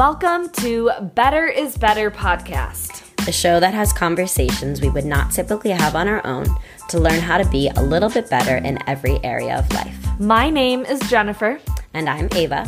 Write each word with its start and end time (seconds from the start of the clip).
Welcome 0.00 0.48
to 0.52 0.90
Better 1.14 1.46
is 1.46 1.76
Better 1.76 2.10
podcast, 2.10 3.28
a 3.28 3.32
show 3.32 3.60
that 3.60 3.74
has 3.74 3.92
conversations 3.92 4.80
we 4.80 4.88
would 4.88 5.04
not 5.04 5.30
typically 5.30 5.72
have 5.72 5.94
on 5.94 6.08
our 6.08 6.26
own 6.26 6.46
to 6.88 6.98
learn 6.98 7.20
how 7.20 7.36
to 7.36 7.46
be 7.50 7.68
a 7.68 7.82
little 7.82 8.08
bit 8.08 8.30
better 8.30 8.56
in 8.56 8.78
every 8.88 9.22
area 9.22 9.58
of 9.58 9.70
life. 9.74 9.94
My 10.18 10.48
name 10.48 10.86
is 10.86 11.00
Jennifer. 11.10 11.60
And 11.92 12.08
I'm 12.08 12.30
Ava. 12.32 12.64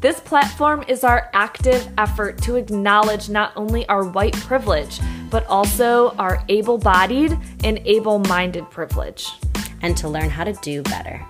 This 0.00 0.20
platform 0.20 0.82
is 0.88 1.04
our 1.04 1.28
active 1.34 1.86
effort 1.98 2.40
to 2.44 2.56
acknowledge 2.56 3.28
not 3.28 3.52
only 3.56 3.86
our 3.90 4.04
white 4.04 4.36
privilege, 4.36 5.00
but 5.28 5.46
also 5.48 6.14
our 6.16 6.42
able 6.48 6.78
bodied 6.78 7.38
and 7.62 7.78
able 7.84 8.20
minded 8.20 8.70
privilege. 8.70 9.28
And 9.82 9.98
to 9.98 10.08
learn 10.08 10.30
how 10.30 10.44
to 10.44 10.54
do 10.62 10.82
better. 10.84 11.26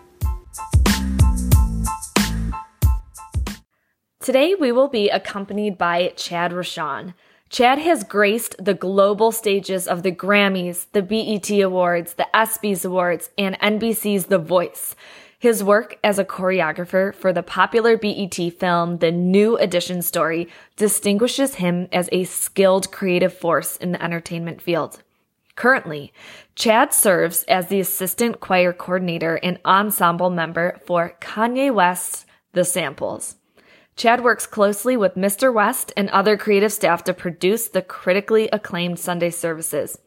Today, 4.23 4.55
we 4.55 4.71
will 4.71 4.89
be 4.89 5.09
accompanied 5.09 5.79
by 5.79 6.13
Chad 6.15 6.53
Rochon. 6.53 7.15
Chad 7.49 7.79
has 7.79 8.05
graced 8.05 8.55
the 8.63 8.75
global 8.75 9.33
stages 9.33 9.89
of 9.89 10.03
the 10.03 10.13
Grammys, 10.13 10.85
the 10.93 11.01
BET 11.01 11.49
Awards, 11.63 12.13
the 12.13 12.29
ESPYs 12.35 12.85
Awards, 12.85 13.31
and 13.39 13.59
NBC's 13.61 14.27
The 14.27 14.37
Voice. 14.37 14.95
His 15.39 15.65
work 15.65 15.99
as 16.05 16.19
a 16.19 16.25
choreographer 16.27 17.15
for 17.15 17.33
the 17.33 17.43
popular 17.43 17.97
BET 17.97 18.35
film 18.59 18.99
The 18.99 19.11
New 19.11 19.57
Edition 19.57 20.03
Story 20.03 20.49
distinguishes 20.77 21.55
him 21.55 21.89
as 21.91 22.11
a 22.13 22.25
skilled 22.25 22.93
creative 22.93 23.33
force 23.33 23.79
in 23.79 23.93
the 23.93 24.05
entertainment 24.05 24.61
field. 24.61 25.03
Currently, 25.57 26.13
Chad 26.55 26.93
serves 26.93 27.45
as 27.45 27.69
the 27.69 27.81
assistant 27.81 28.39
choir 28.39 28.75
coordinator 28.75 29.37
and 29.43 29.59
ensemble 29.65 30.29
member 30.29 30.79
for 30.85 31.17
Kanye 31.23 31.73
West's 31.73 32.27
The 32.53 32.67
Samples. 32.67 33.37
Chad 34.01 34.25
works 34.25 34.47
closely 34.47 34.97
with 34.97 35.15
Mr. 35.15 35.53
West 35.53 35.93
and 35.95 36.09
other 36.09 36.39
creative 36.39 36.73
staff 36.73 37.05
to 37.05 37.13
produce 37.13 37.69
the 37.69 37.83
critically 37.83 38.49
acclaimed 38.51 38.99
Sunday 38.99 39.29
services. 39.29 39.99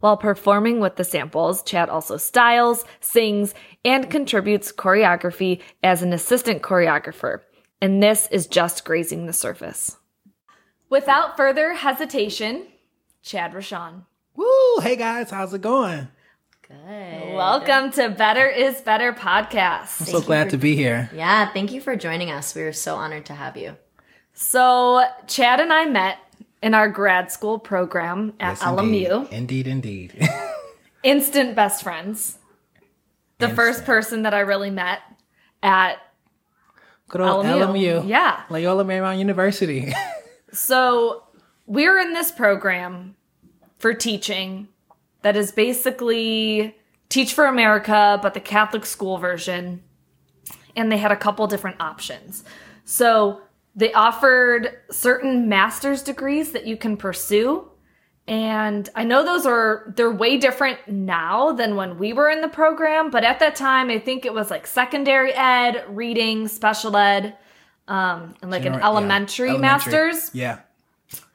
While 0.00 0.16
performing 0.16 0.80
with 0.80 0.96
the 0.96 1.04
samples, 1.04 1.62
Chad 1.62 1.88
also 1.88 2.16
styles, 2.16 2.84
sings, 2.98 3.54
and 3.84 4.10
contributes 4.10 4.72
choreography 4.72 5.60
as 5.84 6.02
an 6.02 6.12
assistant 6.12 6.60
choreographer. 6.62 7.42
And 7.80 8.02
this 8.02 8.26
is 8.32 8.48
just 8.48 8.84
grazing 8.84 9.26
the 9.26 9.32
surface. 9.32 9.96
Without 10.90 11.36
further 11.36 11.74
hesitation, 11.74 12.66
Chad 13.22 13.52
Rochon. 13.52 14.06
Woo! 14.34 14.80
Hey 14.80 14.96
guys, 14.96 15.30
how's 15.30 15.54
it 15.54 15.62
going? 15.62 16.08
Good. 16.68 17.34
Welcome 17.34 17.92
to 17.92 18.08
Better 18.08 18.48
is 18.48 18.80
Better 18.80 19.12
podcast. 19.12 20.00
I'm 20.00 20.06
so 20.06 20.20
glad 20.20 20.50
to 20.50 20.56
be 20.56 20.74
here. 20.74 21.08
Yeah, 21.14 21.48
thank 21.52 21.70
you 21.70 21.80
for 21.80 21.94
joining 21.94 22.32
us. 22.32 22.56
We 22.56 22.62
are 22.62 22.72
so 22.72 22.96
honored 22.96 23.26
to 23.26 23.34
have 23.34 23.56
you. 23.56 23.76
So, 24.32 25.04
Chad 25.28 25.60
and 25.60 25.72
I 25.72 25.86
met 25.86 26.18
in 26.62 26.74
our 26.74 26.88
grad 26.88 27.30
school 27.30 27.60
program 27.60 28.32
at 28.40 28.58
Yes, 28.58 28.62
LMU. 28.64 29.30
Indeed, 29.30 29.68
indeed. 29.68 30.14
indeed. 30.14 30.28
Instant 31.04 31.54
best 31.54 31.84
friends. 31.84 32.38
The 33.38 33.50
first 33.50 33.84
person 33.84 34.22
that 34.22 34.34
I 34.34 34.40
really 34.40 34.70
met 34.70 35.00
at 35.62 35.98
Good 37.08 37.20
old 37.20 37.46
LMU. 37.46 38.02
LMU. 38.02 38.08
Yeah. 38.08 38.42
Loyola 38.50 38.84
Marymount 38.84 39.18
University. 39.18 39.92
So 40.52 41.24
we're 41.66 41.98
in 41.98 42.14
this 42.14 42.30
program 42.30 43.14
for 43.78 43.92
teaching 43.92 44.68
that 45.26 45.34
is 45.34 45.50
basically 45.50 46.72
Teach 47.08 47.34
for 47.34 47.46
America, 47.46 48.16
but 48.22 48.32
the 48.32 48.38
Catholic 48.38 48.86
school 48.86 49.18
version. 49.18 49.82
And 50.76 50.92
they 50.92 50.98
had 50.98 51.10
a 51.10 51.16
couple 51.16 51.44
different 51.48 51.80
options. 51.80 52.44
So 52.84 53.40
they 53.74 53.92
offered 53.92 54.78
certain 54.88 55.48
master's 55.48 56.04
degrees 56.04 56.52
that 56.52 56.64
you 56.64 56.76
can 56.76 56.96
pursue. 56.96 57.68
And 58.28 58.88
I 58.94 59.02
know 59.02 59.24
those 59.24 59.46
are, 59.46 59.92
they're 59.96 60.12
way 60.12 60.36
different 60.36 60.78
now 60.86 61.50
than 61.50 61.74
when 61.74 61.98
we 61.98 62.12
were 62.12 62.30
in 62.30 62.40
the 62.40 62.48
program. 62.48 63.10
But 63.10 63.24
at 63.24 63.40
that 63.40 63.56
time, 63.56 63.90
I 63.90 63.98
think 63.98 64.24
it 64.24 64.32
was 64.32 64.48
like 64.48 64.64
secondary 64.64 65.32
ed, 65.32 65.86
reading, 65.88 66.46
special 66.46 66.96
ed, 66.96 67.36
um, 67.88 68.36
and 68.42 68.52
like 68.52 68.60
an 68.60 68.74
General- 68.74 68.78
yeah, 68.78 68.86
elementary, 68.86 69.48
elementary. 69.48 69.92
master's. 69.92 70.30
Yeah. 70.32 70.60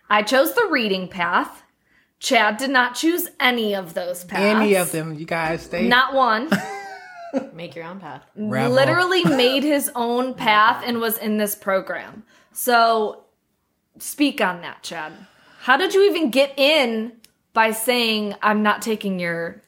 I 0.09 0.23
chose 0.23 0.53
the 0.53 0.69
reading 0.71 1.09
path. 1.09 1.63
Chad 2.21 2.57
did 2.57 2.69
not 2.69 2.93
choose 2.93 3.27
any 3.39 3.73
of 3.73 3.95
those 3.95 4.23
paths. 4.23 4.43
Any 4.43 4.75
of 4.75 4.91
them, 4.91 5.15
you 5.15 5.25
guys 5.25 5.63
stay. 5.63 5.87
Not 5.87 6.13
one. 6.13 6.49
Make 7.53 7.75
your 7.75 7.85
own 7.85 7.99
path. 7.99 8.21
Rebel. 8.35 8.75
Literally 8.75 9.23
made 9.35 9.63
his 9.63 9.91
own 9.95 10.35
path 10.35 10.83
and 10.85 10.99
was 10.99 11.17
in 11.17 11.37
this 11.37 11.55
program. 11.55 12.23
So 12.53 13.23
speak 13.97 14.39
on 14.39 14.61
that, 14.61 14.83
Chad. 14.83 15.13
How 15.61 15.77
did 15.77 15.95
you 15.95 16.07
even 16.09 16.29
get 16.29 16.53
in 16.59 17.13
by 17.53 17.71
saying 17.71 18.35
I'm 18.43 18.61
not 18.61 18.83
taking 18.83 19.19
your 19.19 19.63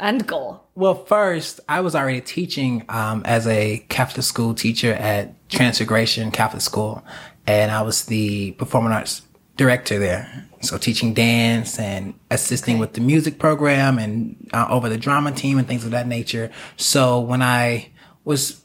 end 0.00 0.26
goal? 0.26 0.64
Well, 0.74 1.04
first, 1.04 1.60
I 1.68 1.82
was 1.82 1.94
already 1.94 2.20
teaching 2.20 2.84
um, 2.88 3.22
as 3.24 3.46
a 3.46 3.78
Catholic 3.88 4.24
school 4.24 4.54
teacher 4.54 4.92
at 4.92 5.48
Transfiguration 5.48 6.32
Catholic 6.32 6.62
School, 6.62 7.04
and 7.46 7.70
I 7.70 7.82
was 7.82 8.06
the 8.06 8.52
performing 8.52 8.92
arts 8.92 9.22
director 9.56 9.98
there. 9.98 10.48
So 10.60 10.78
teaching 10.78 11.12
dance 11.12 11.78
and 11.78 12.14
assisting 12.30 12.78
with 12.78 12.92
the 12.92 13.00
music 13.00 13.38
program 13.38 13.98
and 13.98 14.48
uh, 14.52 14.66
over 14.70 14.88
the 14.88 14.96
drama 14.96 15.32
team 15.32 15.58
and 15.58 15.66
things 15.66 15.84
of 15.84 15.90
that 15.90 16.06
nature. 16.06 16.50
So 16.76 17.20
when 17.20 17.42
I 17.42 17.90
was 18.24 18.62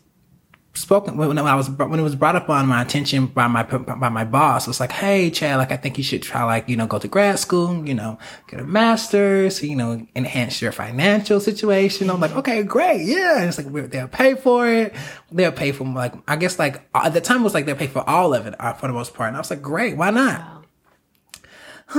spoken 0.77 1.17
when 1.17 1.37
I 1.37 1.55
was 1.55 1.69
when 1.69 1.99
it 1.99 2.03
was 2.03 2.15
brought 2.15 2.35
up 2.35 2.49
on 2.49 2.67
my 2.67 2.81
attention 2.81 3.27
by 3.27 3.47
my 3.47 3.63
by 3.63 4.09
my 4.09 4.23
boss, 4.23 4.67
it 4.67 4.69
was 4.69 4.79
like, 4.79 4.91
"Hey, 4.91 5.29
Chad, 5.29 5.57
like 5.57 5.71
I 5.71 5.77
think 5.77 5.97
you 5.97 6.03
should 6.03 6.21
try 6.21 6.43
like 6.43 6.69
you 6.69 6.77
know 6.77 6.85
go 6.85 6.99
to 6.99 7.07
grad 7.07 7.39
school, 7.39 7.85
you 7.85 7.93
know, 7.93 8.17
get 8.47 8.59
a 8.59 8.63
master's, 8.63 9.61
you 9.63 9.75
know, 9.75 10.05
enhance 10.15 10.61
your 10.61 10.71
financial 10.71 11.39
situation." 11.39 12.09
I'm 12.09 12.19
like, 12.19 12.35
"Okay, 12.35 12.63
great, 12.63 13.01
yeah." 13.05 13.39
And 13.39 13.49
it's 13.49 13.57
like 13.57 13.91
they'll 13.91 14.07
pay 14.07 14.35
for 14.35 14.67
it. 14.67 14.93
They'll 15.31 15.51
pay 15.51 15.71
for 15.71 15.85
like 15.85 16.13
I 16.27 16.35
guess 16.35 16.59
like 16.59 16.87
at 16.93 17.13
the 17.13 17.21
time 17.21 17.41
it 17.41 17.43
was 17.43 17.53
like 17.53 17.65
they'll 17.65 17.75
pay 17.75 17.87
for 17.87 18.07
all 18.07 18.33
of 18.33 18.45
it 18.45 18.55
uh, 18.59 18.73
for 18.73 18.87
the 18.87 18.93
most 18.93 19.13
part, 19.13 19.29
and 19.29 19.37
I 19.37 19.39
was 19.39 19.49
like, 19.49 19.61
"Great, 19.61 19.97
why 19.97 20.11
not?" 20.11 20.56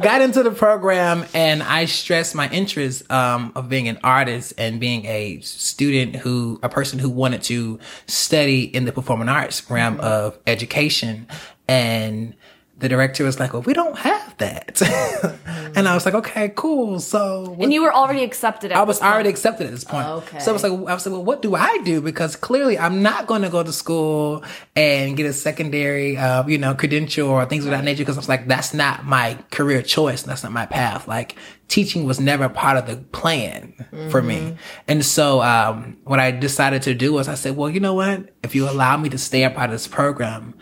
Got 0.00 0.22
into 0.22 0.42
the 0.42 0.52
program 0.52 1.26
and 1.34 1.62
I 1.62 1.86
stressed 1.86 2.34
my 2.34 2.48
interest 2.50 3.10
um, 3.10 3.52
of 3.56 3.68
being 3.68 3.88
an 3.88 3.98
artist 4.04 4.52
and 4.56 4.78
being 4.78 5.04
a 5.06 5.40
student 5.40 6.16
who, 6.16 6.60
a 6.62 6.68
person 6.68 6.98
who 6.98 7.10
wanted 7.10 7.42
to 7.44 7.78
study 8.06 8.62
in 8.62 8.84
the 8.84 8.92
performing 8.92 9.28
arts 9.28 9.68
realm 9.70 9.98
of 10.00 10.38
education. 10.46 11.26
And 11.66 12.34
the 12.82 12.88
director 12.88 13.22
was 13.22 13.38
like, 13.38 13.52
well, 13.52 13.62
we 13.62 13.74
don't 13.74 13.96
have 13.96 14.36
that. 14.38 14.82
and 15.76 15.86
I 15.86 15.94
was 15.94 16.04
like, 16.04 16.14
okay, 16.14 16.52
cool. 16.56 16.98
So 16.98 17.42
what 17.50 17.62
And 17.62 17.72
you 17.72 17.80
were 17.80 17.94
already 17.94 18.24
accepted 18.24 18.72
at 18.72 18.76
I 18.76 18.82
was 18.82 19.00
already 19.00 19.28
accepted 19.28 19.66
at 19.66 19.72
this 19.72 19.84
point. 19.84 20.04
Okay. 20.04 20.40
So 20.40 20.50
I 20.50 20.52
was 20.52 20.64
like, 20.64 20.72
I 20.72 20.92
was 20.92 21.06
like, 21.06 21.12
well, 21.12 21.24
what 21.24 21.42
do 21.42 21.54
I 21.54 21.78
do? 21.84 22.00
Because 22.00 22.34
clearly 22.34 22.76
I'm 22.76 23.00
not 23.00 23.28
going 23.28 23.42
to 23.42 23.50
go 23.50 23.62
to 23.62 23.72
school 23.72 24.42
and 24.74 25.16
get 25.16 25.26
a 25.26 25.32
secondary, 25.32 26.16
uh, 26.16 26.44
you 26.48 26.58
know, 26.58 26.74
credential 26.74 27.28
or 27.28 27.46
things 27.46 27.64
of 27.64 27.70
that 27.70 27.84
nature. 27.84 28.02
Because 28.02 28.16
I 28.16 28.20
was 28.20 28.28
like, 28.28 28.48
that's 28.48 28.74
not 28.74 29.04
my 29.04 29.38
career 29.52 29.80
choice. 29.80 30.24
That's 30.24 30.42
not 30.42 30.50
my 30.50 30.66
path. 30.66 31.06
Like 31.06 31.36
teaching 31.68 32.04
was 32.04 32.18
never 32.18 32.48
part 32.48 32.76
of 32.76 32.86
the 32.88 32.96
plan 32.96 33.74
for 34.10 34.20
me. 34.20 34.56
And 34.88 35.02
so, 35.02 35.40
um, 35.40 35.96
what 36.04 36.20
I 36.20 36.30
decided 36.30 36.82
to 36.82 36.94
do 36.94 37.14
was 37.14 37.28
I 37.28 37.34
said, 37.34 37.56
well, 37.56 37.70
you 37.70 37.80
know 37.80 37.94
what? 37.94 38.28
If 38.42 38.54
you 38.54 38.68
allow 38.68 38.96
me 38.96 39.08
to 39.08 39.18
stay 39.18 39.44
a 39.44 39.50
part 39.50 39.70
of 39.70 39.72
this 39.72 39.86
program, 39.86 40.54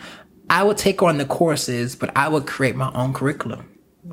I 0.50 0.64
would 0.64 0.76
take 0.76 1.02
on 1.02 1.16
the 1.18 1.24
courses, 1.24 1.94
but 1.94 2.10
I 2.16 2.28
would 2.28 2.46
create 2.46 2.74
my 2.76 2.92
own 2.92 3.14
curriculum. 3.14 3.68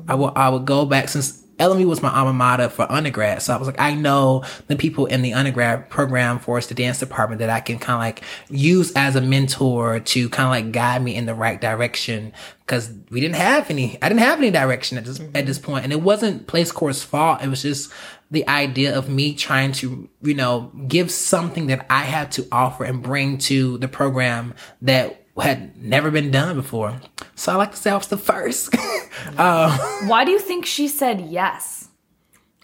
I 0.06 0.14
will 0.14 0.32
I 0.36 0.48
would 0.48 0.64
go 0.64 0.86
back 0.86 1.08
since 1.08 1.42
LMU 1.58 1.86
was 1.86 2.02
my 2.02 2.10
alma 2.10 2.32
mater 2.32 2.68
for 2.68 2.90
undergrad. 2.90 3.42
So 3.42 3.52
I 3.52 3.56
was 3.56 3.66
like, 3.66 3.80
I 3.80 3.94
know 3.94 4.44
the 4.68 4.76
people 4.76 5.06
in 5.06 5.22
the 5.22 5.34
undergrad 5.34 5.90
program 5.90 6.38
for 6.38 6.56
us, 6.56 6.68
the 6.68 6.74
dance 6.74 7.00
department 7.00 7.40
that 7.40 7.50
I 7.50 7.58
can 7.58 7.78
kind 7.78 7.96
of 7.96 8.00
like 8.00 8.22
use 8.48 8.92
as 8.94 9.16
a 9.16 9.20
mentor 9.20 9.98
to 9.98 10.28
kind 10.28 10.46
of 10.46 10.50
like 10.50 10.72
guide 10.72 11.02
me 11.02 11.16
in 11.16 11.26
the 11.26 11.34
right 11.34 11.60
direction. 11.60 12.32
Cause 12.66 12.92
we 13.10 13.20
didn't 13.20 13.36
have 13.36 13.70
any, 13.70 13.98
I 14.00 14.08
didn't 14.08 14.20
have 14.20 14.38
any 14.38 14.52
direction 14.52 14.98
at 14.98 15.04
this, 15.04 15.20
at 15.34 15.46
this 15.46 15.58
point. 15.58 15.82
And 15.82 15.92
it 15.92 16.00
wasn't 16.00 16.46
PLACE 16.46 16.70
Corps 16.70 17.02
fault. 17.02 17.42
It 17.42 17.48
was 17.48 17.62
just 17.62 17.92
the 18.30 18.46
idea 18.46 18.96
of 18.96 19.08
me 19.08 19.34
trying 19.34 19.72
to, 19.72 20.08
you 20.22 20.34
know, 20.34 20.70
give 20.86 21.10
something 21.10 21.66
that 21.68 21.86
I 21.90 22.02
had 22.02 22.30
to 22.32 22.46
offer 22.52 22.84
and 22.84 23.02
bring 23.02 23.38
to 23.38 23.78
the 23.78 23.88
program 23.88 24.54
that 24.82 25.24
had 25.40 25.82
never 25.82 26.10
been 26.10 26.30
done 26.30 26.56
before. 26.56 27.00
So 27.34 27.52
I 27.52 27.56
like 27.56 27.70
to 27.72 27.76
say 27.76 27.90
I 27.90 27.96
was 27.96 28.08
the 28.08 28.16
first. 28.16 28.74
Why 29.36 30.24
do 30.24 30.30
you 30.30 30.38
think 30.38 30.66
she 30.66 30.88
said 30.88 31.20
yes? 31.20 31.88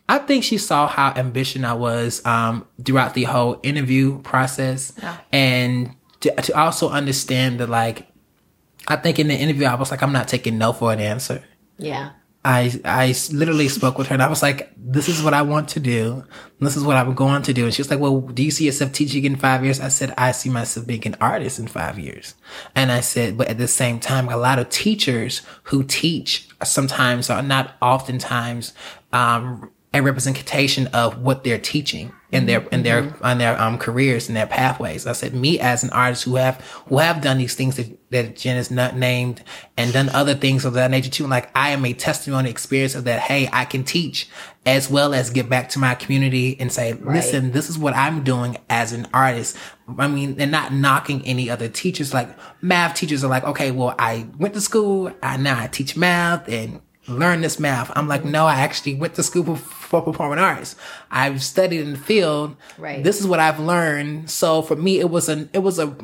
I 0.08 0.18
think 0.18 0.44
she 0.44 0.58
saw 0.58 0.86
how 0.86 1.12
ambitious 1.16 1.62
I 1.62 1.72
was 1.72 2.24
um, 2.26 2.66
throughout 2.84 3.14
the 3.14 3.24
whole 3.24 3.58
interview 3.62 4.20
process, 4.20 4.92
and 5.32 5.94
to, 6.20 6.34
to 6.34 6.58
also 6.58 6.90
understand 6.90 7.60
that, 7.60 7.70
like, 7.70 8.06
I 8.86 8.96
think 8.96 9.18
in 9.18 9.28
the 9.28 9.34
interview 9.34 9.66
I 9.66 9.76
was 9.76 9.90
like, 9.90 10.02
I'm 10.02 10.12
not 10.12 10.28
taking 10.28 10.58
no 10.58 10.74
for 10.74 10.92
an 10.92 11.00
answer. 11.00 11.42
Yeah. 11.78 12.10
I 12.44 12.80
I 12.84 13.14
literally 13.32 13.68
spoke 13.68 13.96
with 13.96 14.08
her 14.08 14.14
and 14.14 14.22
I 14.22 14.28
was 14.28 14.42
like, 14.42 14.70
"This 14.76 15.08
is 15.08 15.22
what 15.22 15.32
I 15.32 15.42
want 15.42 15.68
to 15.70 15.80
do. 15.80 16.24
This 16.60 16.76
is 16.76 16.84
what 16.84 16.96
I'm 16.96 17.14
going 17.14 17.42
to 17.42 17.54
do." 17.54 17.64
And 17.64 17.72
she 17.72 17.80
was 17.80 17.90
like, 17.90 18.00
"Well, 18.00 18.20
do 18.20 18.42
you 18.42 18.50
see 18.50 18.66
yourself 18.66 18.92
teaching 18.92 19.24
in 19.24 19.36
five 19.36 19.64
years?" 19.64 19.80
I 19.80 19.88
said, 19.88 20.12
"I 20.18 20.32
see 20.32 20.50
myself 20.50 20.86
being 20.86 21.06
an 21.06 21.16
artist 21.20 21.58
in 21.58 21.68
five 21.68 21.98
years." 21.98 22.34
And 22.74 22.92
I 22.92 23.00
said, 23.00 23.38
"But 23.38 23.48
at 23.48 23.58
the 23.58 23.68
same 23.68 23.98
time, 23.98 24.28
a 24.28 24.36
lot 24.36 24.58
of 24.58 24.68
teachers 24.68 25.42
who 25.64 25.84
teach 25.84 26.48
sometimes 26.62 27.30
are 27.30 27.42
not 27.42 27.76
oftentimes 27.80 28.74
um, 29.12 29.70
a 29.94 30.02
representation 30.02 30.88
of 30.88 31.22
what 31.22 31.44
they're 31.44 31.58
teaching 31.58 32.12
in 32.32 32.46
their 32.46 32.62
in 32.72 32.82
their 32.82 33.14
on 33.22 33.38
their 33.38 33.58
um 33.60 33.78
careers 33.78 34.26
and 34.28 34.36
their 34.36 34.46
pathways. 34.46 35.06
I 35.06 35.12
said, 35.12 35.34
me 35.34 35.60
as 35.60 35.84
an 35.84 35.90
artist 35.90 36.24
who 36.24 36.34
have 36.34 36.60
who 36.88 36.98
have 36.98 37.22
done 37.22 37.38
these 37.38 37.54
things 37.54 37.76
that, 37.76 37.96
that 38.10 38.34
Jen 38.34 38.56
has 38.56 38.72
not 38.72 38.96
named 38.96 39.44
and 39.76 39.92
done 39.92 40.08
other 40.08 40.34
things 40.34 40.64
of 40.64 40.74
that 40.74 40.90
nature 40.90 41.10
too. 41.10 41.28
Like 41.28 41.48
I 41.56 41.70
am 41.70 41.84
a 41.84 41.92
testimony 41.92 42.50
experience 42.50 42.96
of 42.96 43.04
that. 43.04 43.20
Hey, 43.20 43.48
I 43.52 43.64
can 43.64 43.84
teach 43.84 44.28
as 44.66 44.90
well 44.90 45.14
as 45.14 45.30
give 45.30 45.48
back 45.48 45.68
to 45.68 45.78
my 45.78 45.94
community 45.94 46.58
and 46.58 46.72
say, 46.72 46.94
listen, 46.94 47.52
this 47.52 47.70
is 47.70 47.78
what 47.78 47.94
I'm 47.94 48.24
doing 48.24 48.56
as 48.68 48.92
an 48.92 49.06
artist. 49.14 49.56
I 49.96 50.08
mean, 50.08 50.40
and 50.40 50.50
not 50.50 50.72
knocking 50.72 51.24
any 51.24 51.48
other 51.48 51.68
teachers. 51.68 52.12
Like 52.12 52.30
math 52.60 52.96
teachers 52.96 53.22
are 53.22 53.28
like, 53.28 53.44
okay, 53.44 53.70
well, 53.70 53.94
I 53.96 54.26
went 54.38 54.54
to 54.54 54.60
school. 54.60 55.12
I 55.22 55.36
now 55.36 55.60
I 55.60 55.68
teach 55.68 55.96
math 55.96 56.48
and 56.48 56.80
learn 57.06 57.40
this 57.40 57.58
math. 57.60 57.90
I'm 57.96 58.08
like, 58.08 58.24
no, 58.24 58.46
I 58.46 58.60
actually 58.60 58.94
went 58.94 59.14
to 59.14 59.22
school 59.22 59.56
for 59.56 60.02
performing 60.02 60.38
arts. 60.38 60.76
I've 61.10 61.42
studied 61.42 61.80
in 61.80 61.92
the 61.92 61.98
field. 61.98 62.56
Right. 62.78 63.02
This 63.04 63.20
is 63.20 63.26
what 63.26 63.40
I've 63.40 63.60
learned. 63.60 64.30
So 64.30 64.62
for 64.62 64.76
me, 64.76 65.00
it 65.00 65.10
was 65.10 65.28
an, 65.28 65.50
it 65.52 65.58
was 65.60 65.78
a, 65.78 65.96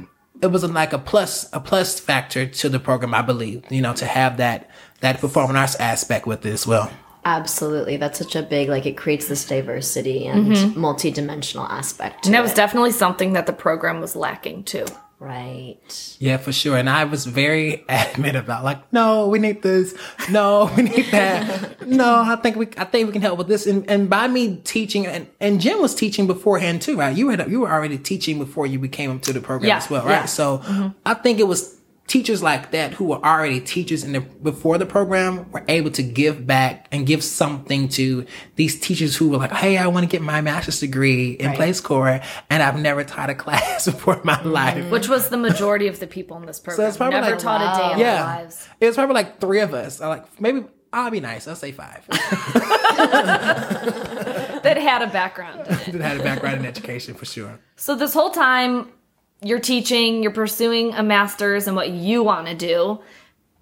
it 0.42 0.48
was 0.48 0.62
a, 0.62 0.68
like 0.68 0.92
a 0.92 0.98
plus, 0.98 1.48
a 1.52 1.60
plus 1.60 2.00
factor 2.00 2.46
to 2.46 2.68
the 2.68 2.80
program, 2.80 3.14
I 3.14 3.22
believe, 3.22 3.64
you 3.70 3.82
know, 3.82 3.94
to 3.94 4.06
have 4.06 4.38
that, 4.38 4.70
that 5.00 5.20
performing 5.20 5.56
arts 5.56 5.74
aspect 5.76 6.26
with 6.26 6.44
it 6.46 6.52
as 6.52 6.66
well. 6.66 6.90
Absolutely. 7.24 7.98
That's 7.98 8.18
such 8.18 8.34
a 8.34 8.42
big, 8.42 8.70
like, 8.70 8.86
it 8.86 8.96
creates 8.96 9.28
this 9.28 9.46
diversity 9.46 10.26
and 10.26 10.46
mm-hmm. 10.46 10.80
multi-dimensional 10.80 11.66
aspect. 11.66 12.22
to 12.22 12.28
And 12.28 12.34
that 12.34 12.42
was 12.42 12.54
definitely 12.54 12.92
something 12.92 13.34
that 13.34 13.46
the 13.46 13.52
program 13.52 14.00
was 14.00 14.16
lacking 14.16 14.64
too. 14.64 14.86
Right. 15.20 16.16
Yeah, 16.18 16.38
for 16.38 16.50
sure. 16.50 16.78
And 16.78 16.88
I 16.88 17.04
was 17.04 17.26
very 17.26 17.84
adamant 17.90 18.36
about 18.38 18.64
like, 18.64 18.90
no, 18.90 19.28
we 19.28 19.38
need 19.38 19.60
this. 19.60 19.94
No, 20.30 20.72
we 20.76 20.84
need 20.84 21.04
that. 21.12 21.86
no, 21.86 22.22
I 22.26 22.36
think 22.36 22.56
we, 22.56 22.68
I 22.78 22.84
think 22.84 23.06
we 23.06 23.12
can 23.12 23.20
help 23.20 23.36
with 23.36 23.46
this. 23.46 23.66
And, 23.66 23.88
and 23.88 24.08
by 24.08 24.28
me 24.28 24.56
teaching 24.64 25.06
and, 25.06 25.28
and 25.38 25.60
Jen 25.60 25.80
was 25.82 25.94
teaching 25.94 26.26
beforehand 26.26 26.80
too, 26.80 26.96
right? 26.96 27.14
You 27.14 27.28
had, 27.28 27.50
you 27.50 27.60
were 27.60 27.70
already 27.70 27.98
teaching 27.98 28.38
before 28.38 28.66
you 28.66 28.78
became 28.78 29.20
to 29.20 29.32
the 29.34 29.40
program 29.42 29.68
Yeah, 29.68 29.76
as 29.76 29.90
well, 29.90 30.04
yeah. 30.06 30.20
right? 30.20 30.28
So 30.28 30.58
mm-hmm. 30.58 30.88
I 31.04 31.12
think 31.12 31.38
it 31.38 31.46
was 31.46 31.76
teachers 32.10 32.42
like 32.42 32.72
that 32.72 32.92
who 32.94 33.04
were 33.04 33.24
already 33.24 33.60
teachers 33.60 34.02
in 34.02 34.10
the, 34.12 34.20
before 34.20 34.78
the 34.78 34.84
program 34.84 35.48
were 35.52 35.64
able 35.68 35.92
to 35.92 36.02
give 36.02 36.44
back 36.44 36.88
and 36.90 37.06
give 37.06 37.22
something 37.22 37.88
to 37.88 38.26
these 38.56 38.80
teachers 38.80 39.14
who 39.14 39.28
were 39.28 39.36
like, 39.36 39.52
Hey, 39.52 39.78
I 39.78 39.86
want 39.86 40.02
to 40.02 40.10
get 40.10 40.20
my 40.20 40.40
master's 40.40 40.80
degree 40.80 41.30
in 41.34 41.46
Right. 41.46 41.56
PLACE 41.56 41.80
Corps. 41.80 42.20
And 42.50 42.64
I've 42.64 42.80
never 42.80 43.04
taught 43.04 43.30
a 43.30 43.34
class 43.44 43.84
before 43.84 44.14
in 44.16 44.22
my 44.24 44.34
mm. 44.34 44.50
life. 44.50 44.90
Which 44.90 45.08
was 45.08 45.28
the 45.28 45.36
majority 45.36 45.86
of 45.86 46.00
the 46.00 46.08
people 46.08 46.36
in 46.38 46.46
this 46.46 46.58
program. 46.64 46.88
it's 46.88 46.96
probably 46.96 47.20
Never 47.20 47.30
like- 47.30 47.38
taught 47.38 47.60
a 47.62 47.78
day 47.80 47.92
in 47.92 47.98
Yeah. 48.00 48.14
their 48.16 48.24
lives. 48.24 48.68
It 48.80 48.86
was 48.86 48.96
probably 48.96 49.14
like 49.14 49.40
three 49.40 49.60
of 49.60 49.72
us. 49.72 50.00
I 50.00 50.08
like 50.08 50.40
maybe 50.40 50.64
I'll 50.92 51.12
be 51.12 51.20
nice. 51.20 51.46
I'll 51.46 51.54
say 51.54 51.70
five. 51.70 52.04
That 54.62 54.76
had 54.76 55.00
a 55.00 55.06
background. 55.06 55.66
in 55.66 55.72
it. 55.72 55.92
that 55.92 56.02
had 56.02 56.20
a 56.20 56.22
background 56.22 56.58
in 56.58 56.66
education 56.66 57.14
for 57.14 57.24
sure. 57.24 57.58
So 57.76 57.94
this 57.94 58.12
whole 58.12 58.30
time 58.30 58.88
you're 59.42 59.60
teaching, 59.60 60.22
you're 60.22 60.32
pursuing 60.32 60.94
a 60.94 61.02
master's 61.02 61.66
and 61.66 61.76
what 61.76 61.90
you 61.90 62.22
want 62.22 62.46
to 62.48 62.54
do. 62.54 63.00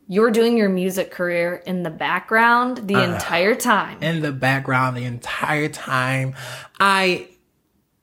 You're 0.07 0.31
doing 0.31 0.57
your 0.57 0.71
music 0.71 1.11
career 1.11 1.63
in 1.67 1.83
the 1.83 1.91
background 1.91 2.89
the 2.89 3.03
entire 3.03 3.55
time. 3.55 4.03
In 4.03 4.23
the 4.23 4.33
background 4.33 4.97
the 4.97 5.05
entire 5.05 5.69
time. 5.69 6.35
I 6.81 7.29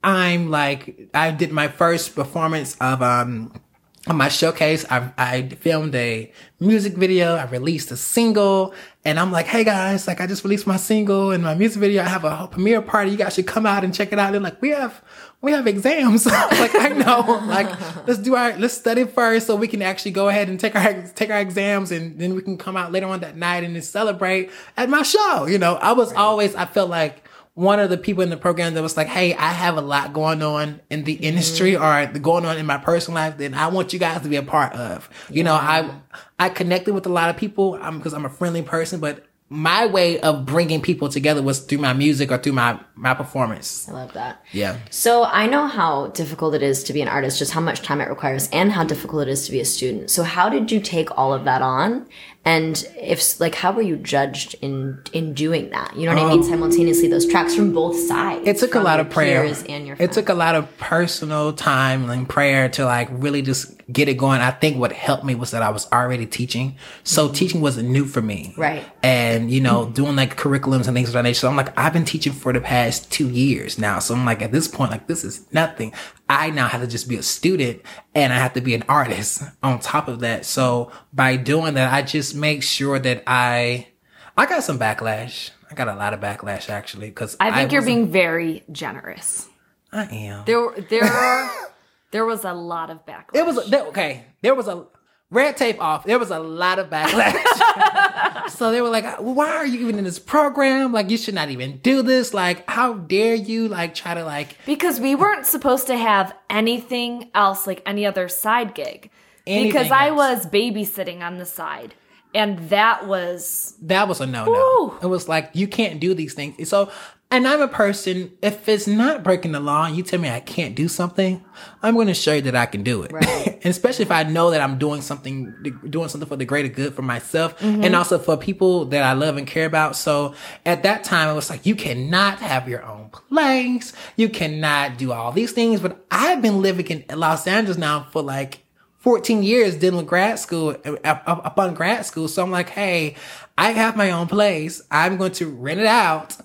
I'm 0.04 0.50
like 0.50 1.10
I 1.12 1.32
did 1.32 1.50
my 1.50 1.66
first 1.66 2.14
performance 2.14 2.76
of 2.80 3.02
um 3.02 3.60
on 4.06 4.16
my 4.16 4.28
showcase. 4.28 4.84
I 4.90 5.12
I 5.18 5.48
filmed 5.48 5.94
a 5.94 6.32
music 6.60 6.94
video. 6.94 7.34
I 7.36 7.44
released 7.46 7.90
a 7.90 7.96
single 7.96 8.74
and 9.04 9.18
I'm 9.18 9.32
like, 9.32 9.46
hey 9.46 9.64
guys, 9.64 10.06
like 10.06 10.20
I 10.20 10.26
just 10.26 10.44
released 10.44 10.66
my 10.66 10.76
single 10.76 11.32
and 11.32 11.42
my 11.42 11.54
music 11.54 11.80
video. 11.80 12.02
I 12.02 12.08
have 12.08 12.24
a 12.24 12.48
premiere 12.48 12.82
party. 12.82 13.10
You 13.10 13.16
guys 13.16 13.34
should 13.34 13.46
come 13.46 13.66
out 13.66 13.84
and 13.84 13.94
check 13.94 14.12
it 14.12 14.18
out. 14.18 14.32
They're 14.32 14.40
like, 14.40 14.60
we 14.62 14.70
have 14.70 15.02
we 15.42 15.52
have 15.52 15.66
exams. 15.66 16.26
Like, 16.56 16.74
I 16.74 16.88
know. 16.88 17.42
Like, 17.46 17.68
let's 18.06 18.18
do 18.18 18.34
our 18.34 18.56
let's 18.58 18.74
study 18.74 19.04
first 19.04 19.46
so 19.46 19.56
we 19.56 19.68
can 19.68 19.82
actually 19.82 20.12
go 20.12 20.28
ahead 20.28 20.48
and 20.48 20.58
take 20.58 20.74
our 20.74 21.02
take 21.14 21.30
our 21.30 21.40
exams 21.40 21.92
and 21.92 22.18
then 22.18 22.34
we 22.34 22.42
can 22.42 22.56
come 22.56 22.76
out 22.76 22.92
later 22.92 23.06
on 23.06 23.20
that 23.20 23.36
night 23.36 23.64
and 23.64 23.74
then 23.74 23.82
celebrate 23.82 24.50
at 24.76 24.88
my 24.88 25.02
show. 25.02 25.46
You 25.46 25.58
know, 25.58 25.76
I 25.76 25.92
was 25.92 26.12
always 26.12 26.54
I 26.54 26.66
felt 26.66 26.90
like 26.90 27.25
one 27.56 27.80
of 27.80 27.88
the 27.88 27.96
people 27.96 28.22
in 28.22 28.28
the 28.28 28.36
program 28.36 28.74
that 28.74 28.82
was 28.82 28.98
like, 28.98 29.06
Hey, 29.06 29.34
I 29.34 29.48
have 29.48 29.78
a 29.78 29.80
lot 29.80 30.12
going 30.12 30.42
on 30.42 30.80
in 30.90 31.04
the 31.04 31.14
industry 31.14 31.74
or 31.74 32.06
going 32.06 32.44
on 32.44 32.58
in 32.58 32.66
my 32.66 32.76
personal 32.76 33.16
life 33.16 33.38
that 33.38 33.54
I 33.54 33.68
want 33.68 33.94
you 33.94 33.98
guys 33.98 34.20
to 34.20 34.28
be 34.28 34.36
a 34.36 34.42
part 34.42 34.74
of. 34.74 35.08
You 35.30 35.42
know, 35.42 35.54
I, 35.54 35.90
I 36.38 36.50
connected 36.50 36.92
with 36.92 37.06
a 37.06 37.08
lot 37.08 37.30
of 37.30 37.38
people 37.38 37.78
um, 37.80 37.96
because 37.96 38.12
I'm 38.12 38.26
a 38.26 38.30
friendly 38.30 38.60
person, 38.60 39.00
but 39.00 39.24
my 39.48 39.86
way 39.86 40.20
of 40.20 40.44
bringing 40.44 40.82
people 40.82 41.08
together 41.08 41.40
was 41.40 41.60
through 41.60 41.78
my 41.78 41.92
music 41.92 42.32
or 42.32 42.38
through 42.38 42.52
my, 42.52 42.80
my 42.96 43.14
performance. 43.14 43.88
I 43.88 43.92
love 43.92 44.12
that. 44.14 44.44
Yeah. 44.52 44.76
So 44.90 45.24
I 45.24 45.46
know 45.46 45.68
how 45.68 46.08
difficult 46.08 46.54
it 46.54 46.62
is 46.62 46.82
to 46.84 46.92
be 46.92 47.00
an 47.00 47.08
artist, 47.08 47.38
just 47.38 47.52
how 47.52 47.60
much 47.60 47.82
time 47.82 48.00
it 48.00 48.08
requires, 48.08 48.50
and 48.50 48.72
how 48.72 48.82
difficult 48.82 49.28
it 49.28 49.30
is 49.30 49.46
to 49.46 49.52
be 49.52 49.60
a 49.60 49.64
student. 49.64 50.10
So 50.10 50.24
how 50.24 50.48
did 50.48 50.72
you 50.72 50.80
take 50.80 51.16
all 51.16 51.32
of 51.32 51.44
that 51.44 51.62
on? 51.62 52.06
And 52.46 52.88
if 52.96 53.40
like, 53.40 53.56
how 53.56 53.72
were 53.72 53.82
you 53.82 53.96
judged 53.96 54.54
in 54.62 55.02
in 55.12 55.34
doing 55.34 55.70
that? 55.70 55.96
You 55.96 56.06
know 56.06 56.14
what 56.14 56.26
I 56.26 56.28
mean? 56.28 56.44
Simultaneously, 56.44 57.08
those 57.08 57.26
tracks 57.26 57.56
from 57.56 57.72
both 57.74 57.98
sides. 58.06 58.42
Um, 58.42 58.46
it 58.46 58.56
took 58.58 58.76
a 58.76 58.80
lot 58.80 59.00
of 59.00 59.10
prayer. 59.10 59.52
and 59.68 59.84
your 59.84 59.96
it 59.98 60.12
took 60.12 60.28
a 60.28 60.34
lot 60.34 60.54
of 60.54 60.78
personal 60.78 61.52
time 61.52 62.08
and 62.08 62.28
prayer 62.28 62.68
to 62.68 62.84
like 62.84 63.08
really 63.10 63.42
just 63.42 63.75
get 63.90 64.08
it 64.08 64.14
going. 64.14 64.40
I 64.40 64.50
think 64.50 64.78
what 64.78 64.92
helped 64.92 65.24
me 65.24 65.34
was 65.34 65.52
that 65.52 65.62
I 65.62 65.70
was 65.70 65.90
already 65.92 66.26
teaching. 66.26 66.76
So 67.04 67.28
teaching 67.28 67.60
wasn't 67.60 67.88
new 67.88 68.04
for 68.04 68.20
me. 68.20 68.48
Mm-hmm. 68.50 68.60
Right. 68.60 68.84
And, 69.02 69.50
you 69.50 69.60
know, 69.60 69.88
doing 69.90 70.16
like 70.16 70.36
curriculums 70.36 70.88
and 70.88 70.96
things 70.96 71.08
of 71.08 71.14
that 71.14 71.22
nature. 71.22 71.40
So 71.40 71.48
I'm 71.48 71.56
like, 71.56 71.76
I've 71.78 71.92
been 71.92 72.04
teaching 72.04 72.32
for 72.32 72.52
the 72.52 72.60
past 72.60 73.10
two 73.12 73.28
years 73.28 73.78
now. 73.78 74.00
So 74.00 74.14
I'm 74.14 74.24
like, 74.24 74.42
at 74.42 74.50
this 74.50 74.66
point, 74.66 74.90
like, 74.90 75.06
this 75.06 75.22
is 75.22 75.46
nothing. 75.52 75.92
I 76.28 76.50
now 76.50 76.66
have 76.66 76.80
to 76.80 76.86
just 76.88 77.08
be 77.08 77.16
a 77.16 77.22
student 77.22 77.82
and 78.14 78.32
I 78.32 78.38
have 78.38 78.54
to 78.54 78.60
be 78.60 78.74
an 78.74 78.82
artist 78.88 79.44
on 79.62 79.78
top 79.78 80.08
of 80.08 80.20
that. 80.20 80.44
So 80.44 80.90
by 81.12 81.36
doing 81.36 81.74
that, 81.74 81.92
I 81.92 82.02
just 82.02 82.34
make 82.34 82.64
sure 82.64 82.98
that 82.98 83.22
I, 83.26 83.88
I 84.36 84.46
got 84.46 84.64
some 84.64 84.78
backlash. 84.78 85.50
I 85.70 85.74
got 85.74 85.88
a 85.88 85.94
lot 85.94 86.12
of 86.12 86.20
backlash 86.20 86.68
actually, 86.68 87.08
because 87.08 87.36
I 87.40 87.52
think 87.52 87.72
you're 87.72 87.82
being 87.82 88.10
very 88.10 88.64
generous. 88.70 89.48
I 89.92 90.04
am. 90.04 90.44
There 90.44 90.70
there 90.90 91.50
there 92.16 92.24
was 92.24 92.46
a 92.46 92.54
lot 92.54 92.88
of 92.88 93.04
backlash. 93.04 93.34
It 93.34 93.44
was 93.44 93.68
there, 93.68 93.84
okay. 93.88 94.24
There 94.40 94.54
was 94.54 94.68
a 94.68 94.86
red 95.30 95.54
tape 95.58 95.78
off. 95.82 96.04
There 96.04 96.18
was 96.18 96.30
a 96.30 96.38
lot 96.38 96.78
of 96.78 96.88
backlash. 96.88 98.48
so 98.48 98.70
they 98.70 98.80
were 98.80 98.88
like, 98.88 99.18
"Why 99.18 99.50
are 99.50 99.66
you 99.66 99.80
even 99.80 99.98
in 99.98 100.04
this 100.04 100.18
program? 100.18 100.92
Like, 100.94 101.10
you 101.10 101.18
should 101.18 101.34
not 101.34 101.50
even 101.50 101.76
do 101.80 102.00
this. 102.00 102.32
Like, 102.32 102.66
how 102.70 102.94
dare 102.94 103.34
you? 103.34 103.68
Like, 103.68 103.94
try 103.94 104.14
to 104.14 104.24
like." 104.24 104.56
Because 104.64 104.98
we 104.98 105.14
weren't 105.14 105.44
supposed 105.44 105.88
to 105.88 105.96
have 105.98 106.34
anything 106.48 107.30
else 107.34 107.66
like 107.66 107.82
any 107.84 108.06
other 108.06 108.28
side 108.30 108.74
gig. 108.74 109.10
Because 109.44 109.90
I 109.90 110.10
was 110.10 110.46
babysitting 110.46 111.20
on 111.20 111.36
the 111.36 111.44
side. 111.44 111.94
And 112.34 112.70
that 112.70 113.06
was 113.06 113.74
That 113.82 114.08
was 114.08 114.22
a 114.22 114.26
no 114.26 114.46
no. 114.46 114.98
It 115.02 115.06
was 115.06 115.28
like 115.28 115.50
you 115.52 115.68
can't 115.68 116.00
do 116.00 116.14
these 116.14 116.32
things. 116.32 116.66
So, 116.68 116.90
and 117.30 117.46
I'm 117.46 117.60
a 117.60 117.68
person. 117.68 118.32
If 118.40 118.68
it's 118.68 118.86
not 118.86 119.24
breaking 119.24 119.52
the 119.52 119.60
law, 119.60 119.86
and 119.86 119.96
you 119.96 120.02
tell 120.02 120.20
me 120.20 120.28
I 120.28 120.40
can't 120.40 120.74
do 120.76 120.86
something, 120.86 121.44
I'm 121.82 121.94
going 121.94 122.06
to 122.06 122.14
show 122.14 122.34
you 122.34 122.42
that 122.42 122.54
I 122.54 122.66
can 122.66 122.82
do 122.82 123.02
it. 123.02 123.12
Right. 123.12 123.46
and 123.46 123.66
especially 123.66 124.04
if 124.04 124.12
I 124.12 124.22
know 124.22 124.50
that 124.52 124.60
I'm 124.60 124.78
doing 124.78 125.02
something, 125.02 125.80
doing 125.90 126.08
something 126.08 126.28
for 126.28 126.36
the 126.36 126.44
greater 126.44 126.68
good 126.68 126.94
for 126.94 127.02
myself 127.02 127.58
mm-hmm. 127.58 127.82
and 127.82 127.96
also 127.96 128.18
for 128.18 128.36
people 128.36 128.84
that 128.86 129.02
I 129.02 129.14
love 129.14 129.36
and 129.36 129.46
care 129.46 129.66
about. 129.66 129.96
So 129.96 130.34
at 130.64 130.84
that 130.84 131.02
time, 131.02 131.28
it 131.28 131.34
was 131.34 131.50
like 131.50 131.66
you 131.66 131.74
cannot 131.74 132.38
have 132.38 132.68
your 132.68 132.84
own 132.84 133.10
place. 133.10 133.92
You 134.16 134.28
cannot 134.28 134.96
do 134.96 135.12
all 135.12 135.32
these 135.32 135.52
things. 135.52 135.80
But 135.80 136.04
I've 136.10 136.40
been 136.40 136.62
living 136.62 136.86
in 136.86 137.18
Los 137.18 137.46
Angeles 137.46 137.76
now 137.76 138.06
for 138.12 138.22
like 138.22 138.62
14 138.98 139.42
years 139.42 139.76
dealing 139.76 139.98
with 139.98 140.06
grad 140.06 140.38
school 140.38 140.76
uh, 140.84 140.96
up, 141.04 141.22
up 141.26 141.58
on 141.58 141.74
grad 141.74 142.04
school. 142.06 142.28
So 142.28 142.42
I'm 142.42 142.50
like, 142.50 142.68
hey, 142.70 143.16
I 143.58 143.70
have 143.70 143.96
my 143.96 144.10
own 144.10 144.26
place. 144.26 144.82
I'm 144.90 145.16
going 145.16 145.32
to 145.32 145.48
rent 145.48 145.80
it 145.80 145.86
out. 145.86 146.36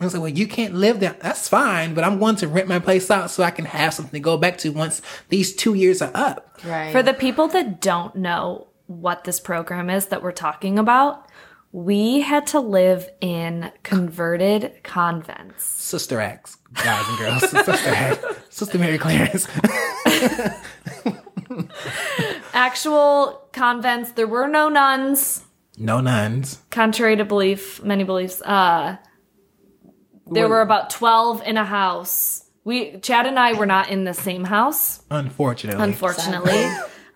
I 0.00 0.04
was 0.04 0.14
like, 0.14 0.22
well, 0.22 0.32
you 0.32 0.46
can't 0.48 0.74
live 0.74 0.98
there. 1.00 1.14
That's 1.20 1.46
fine, 1.48 1.92
but 1.92 2.04
I'm 2.04 2.18
going 2.18 2.36
to 2.36 2.48
rent 2.48 2.68
my 2.68 2.78
place 2.78 3.10
out 3.10 3.30
so 3.30 3.42
I 3.42 3.50
can 3.50 3.66
have 3.66 3.92
something 3.92 4.12
to 4.12 4.20
go 4.20 4.38
back 4.38 4.56
to 4.58 4.70
once 4.70 5.02
these 5.28 5.54
two 5.54 5.74
years 5.74 6.00
are 6.00 6.10
up. 6.14 6.58
right. 6.64 6.90
for 6.90 7.02
the 7.02 7.12
people 7.12 7.48
that 7.48 7.80
don't 7.82 8.16
know 8.16 8.68
what 8.86 9.24
this 9.24 9.38
program 9.38 9.90
is 9.90 10.06
that 10.06 10.22
we're 10.22 10.32
talking 10.32 10.78
about. 10.78 11.26
We 11.72 12.20
had 12.22 12.48
to 12.48 12.58
live 12.58 13.08
in 13.20 13.70
converted 13.84 14.80
convents. 14.82 15.64
Sister 15.64 16.20
Acts, 16.20 16.56
guys 16.74 17.04
and 17.06 17.18
girls. 17.18 17.40
Sister 17.50 17.90
Act. 17.90 18.24
Sister 18.52 18.78
Mary 18.78 18.98
Clarence. 18.98 19.46
Actual 22.52 23.48
convents. 23.52 24.12
There 24.12 24.26
were 24.26 24.48
no 24.48 24.68
nuns. 24.68 25.44
No 25.78 26.00
nuns. 26.00 26.58
contrary 26.70 27.16
to 27.16 27.24
belief, 27.24 27.82
many 27.82 28.04
beliefs, 28.04 28.42
uh, 28.42 28.96
there 30.30 30.48
were 30.48 30.60
about 30.62 30.90
12 30.90 31.42
in 31.42 31.56
a 31.56 31.64
house. 31.64 32.44
We, 32.64 32.98
Chad 32.98 33.26
and 33.26 33.38
I 33.38 33.54
were 33.54 33.66
not 33.66 33.88
in 33.90 34.04
the 34.04 34.14
same 34.14 34.44
house, 34.44 35.02
Unfortunately. 35.10 35.82
unfortunately. 35.82 36.68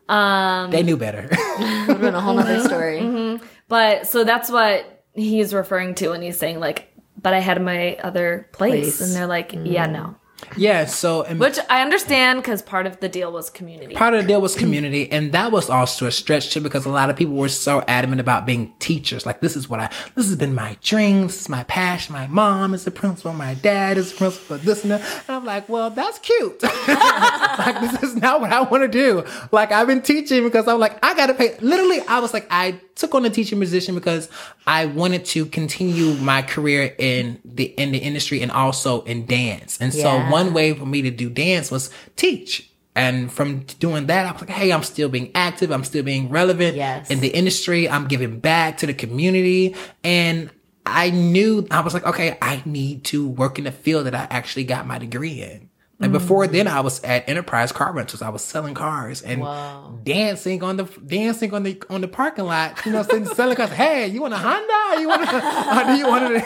they 0.08 0.82
knew 0.82 0.96
better. 0.96 1.28
Would 1.30 1.88
have 1.88 2.00
been 2.00 2.14
a 2.14 2.20
whole 2.20 2.38
other 2.38 2.60
story. 2.60 3.00
Mm-hmm. 3.00 3.44
But 3.68 4.06
so 4.06 4.24
that's 4.24 4.50
what 4.50 5.04
he's 5.14 5.54
referring 5.54 5.94
to 5.96 6.10
when 6.10 6.22
he's 6.22 6.38
saying 6.38 6.60
like, 6.60 6.90
but 7.20 7.32
I 7.34 7.38
had 7.40 7.60
my 7.62 7.96
other 7.96 8.48
place, 8.52 8.98
Place. 8.98 9.00
and 9.00 9.14
they're 9.14 9.26
like, 9.26 9.52
yeah, 9.64 9.86
no. 9.86 10.16
Yeah. 10.56 10.84
So, 10.86 11.22
and 11.22 11.38
Which 11.40 11.58
I 11.68 11.82
understand 11.82 12.42
because 12.42 12.62
part 12.62 12.86
of 12.86 13.00
the 13.00 13.08
deal 13.08 13.32
was 13.32 13.50
community. 13.50 13.94
part 13.94 14.14
of 14.14 14.22
the 14.22 14.28
deal 14.28 14.40
was 14.40 14.54
community 14.54 15.10
and 15.10 15.32
that 15.32 15.52
was 15.52 15.68
also 15.70 16.06
a 16.06 16.10
stretch 16.10 16.50
too 16.52 16.60
because 16.60 16.86
a 16.86 16.90
lot 16.90 17.10
of 17.10 17.16
people 17.16 17.34
were 17.34 17.48
so 17.48 17.82
adamant 17.88 18.20
about 18.20 18.46
being 18.46 18.72
teachers 18.78 19.26
like 19.26 19.40
this 19.40 19.56
is 19.56 19.68
what 19.68 19.80
i 19.80 19.90
this 20.14 20.26
has 20.26 20.36
been 20.36 20.54
my 20.54 20.76
dream 20.82 21.22
this 21.26 21.40
is 21.42 21.48
my 21.48 21.62
passion 21.64 22.12
my 22.12 22.26
mom 22.26 22.74
is 22.74 22.84
the 22.84 22.90
principal 22.90 23.32
my 23.32 23.54
dad 23.54 23.96
is 23.98 24.12
the 24.12 24.18
principal 24.18 24.58
this 24.58 24.82
and 24.82 24.92
that 24.92 25.00
and 25.28 25.36
i'm 25.36 25.44
like 25.44 25.68
well 25.68 25.90
that's 25.90 26.18
cute 26.18 26.62
like 26.62 27.80
this 27.80 28.02
is 28.02 28.16
not 28.16 28.40
what 28.40 28.52
i 28.52 28.60
want 28.62 28.82
to 28.82 28.88
do 28.88 29.24
like 29.52 29.72
i've 29.72 29.86
been 29.86 30.02
teaching 30.02 30.42
because 30.44 30.66
i'm 30.68 30.78
like 30.78 30.98
i 31.04 31.14
gotta 31.14 31.34
pay 31.34 31.56
literally 31.60 32.00
i 32.08 32.18
was 32.20 32.32
like 32.32 32.46
i 32.50 32.78
took 32.94 33.14
on 33.14 33.24
a 33.24 33.30
teaching 33.30 33.58
position 33.60 33.94
because 33.94 34.28
i 34.66 34.86
wanted 34.86 35.24
to 35.24 35.46
continue 35.46 36.14
my 36.14 36.40
career 36.42 36.94
in 36.98 37.40
the 37.44 37.64
in 37.64 37.92
the 37.92 37.98
industry 37.98 38.40
and 38.42 38.50
also 38.52 39.02
in 39.02 39.26
dance 39.26 39.78
and 39.80 39.92
so 39.92 40.00
Yeah. 40.16 40.30
one 40.30 40.52
way 40.54 40.72
for 40.74 40.86
me 40.86 41.02
to 41.02 41.10
do 41.10 41.28
dance 41.30 41.70
was 41.70 41.90
teach 42.16 42.70
and 42.96 43.32
from 43.32 43.64
doing 43.80 44.06
that, 44.06 44.24
I 44.24 44.30
was 44.30 44.42
like, 44.42 44.50
hey, 44.50 44.70
I'm 44.72 44.84
still 44.84 45.08
being 45.08 45.32
active. 45.34 45.72
I'm 45.72 45.82
still 45.82 46.04
being 46.04 46.28
relevant 46.28 46.76
Yes. 46.76 47.10
in 47.10 47.18
the 47.18 47.26
industry. 47.26 47.88
I'm 47.88 48.06
giving 48.06 48.38
back 48.38 48.76
to 48.78 48.86
the 48.86 48.94
community. 48.94 49.74
And 50.04 50.48
I 50.86 51.10
knew, 51.10 51.66
I 51.72 51.80
was 51.80 51.92
like, 51.92 52.06
okay, 52.06 52.38
I 52.40 52.62
need 52.64 53.02
to 53.06 53.26
work 53.26 53.58
in 53.58 53.64
the 53.64 53.72
field 53.72 54.06
that 54.06 54.14
I 54.14 54.28
actually 54.30 54.62
got 54.62 54.86
my 54.86 54.98
degree 54.98 55.42
in. 55.42 55.70
And 56.00 56.12
before 56.12 56.46
then, 56.46 56.66
mm-hmm. 56.66 56.76
I 56.76 56.80
was 56.80 57.02
at 57.04 57.28
Enterprise 57.28 57.70
Car 57.72 57.92
Rentals. 57.92 58.20
I 58.20 58.28
was 58.28 58.42
selling 58.42 58.74
cars 58.74 59.22
and 59.22 59.40
Wow. 59.40 59.98
dancing 60.02 60.62
on 60.62 60.76
the 60.76 60.84
dancing 61.06 61.54
on 61.54 61.62
the 61.62 61.80
on 61.88 62.00
the 62.00 62.08
parking 62.08 62.44
lot. 62.46 62.84
You 62.84 62.92
know, 62.92 63.02
selling, 63.02 63.26
selling 63.26 63.56
cars. 63.56 63.70
Hey, 63.70 64.08
you 64.08 64.20
want 64.20 64.34
a 64.34 64.38
Honda? 64.38 65.00
You 65.00 65.08
want? 65.08 65.22
A, 65.22 65.80
or 65.80 65.84
do 65.92 65.98
you 65.98 66.06
want? 66.08 66.24
A, 66.24 66.44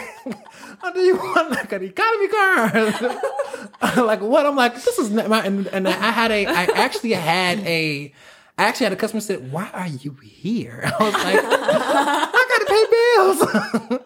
or 0.83 0.91
do 0.93 0.99
you 0.99 1.15
want 1.17 1.49
like 1.49 1.71
an 1.73 1.83
economy 1.83 2.27
car? 2.27 4.05
like 4.05 4.21
what? 4.21 4.45
I'm 4.45 4.55
like, 4.55 4.75
this 4.75 4.99
is 4.99 5.09
not 5.09 5.27
my. 5.29 5.43
And, 5.43 5.67
and 5.67 5.87
I 5.87 6.11
had 6.11 6.31
a. 6.31 6.45
I 6.45 6.63
actually 6.75 7.13
had 7.13 7.59
a. 7.61 8.13
I 8.57 8.63
actually 8.63 8.85
had 8.85 8.93
a 8.93 8.97
customer 8.97 9.21
said, 9.21 9.51
"Why 9.51 9.69
are 9.73 9.87
you 9.87 10.13
here?" 10.21 10.81
I 10.83 11.03
was 11.03 11.13
like, 11.13 11.39
"I 11.41 12.48
pay 12.69 12.85
bills." 12.91 13.99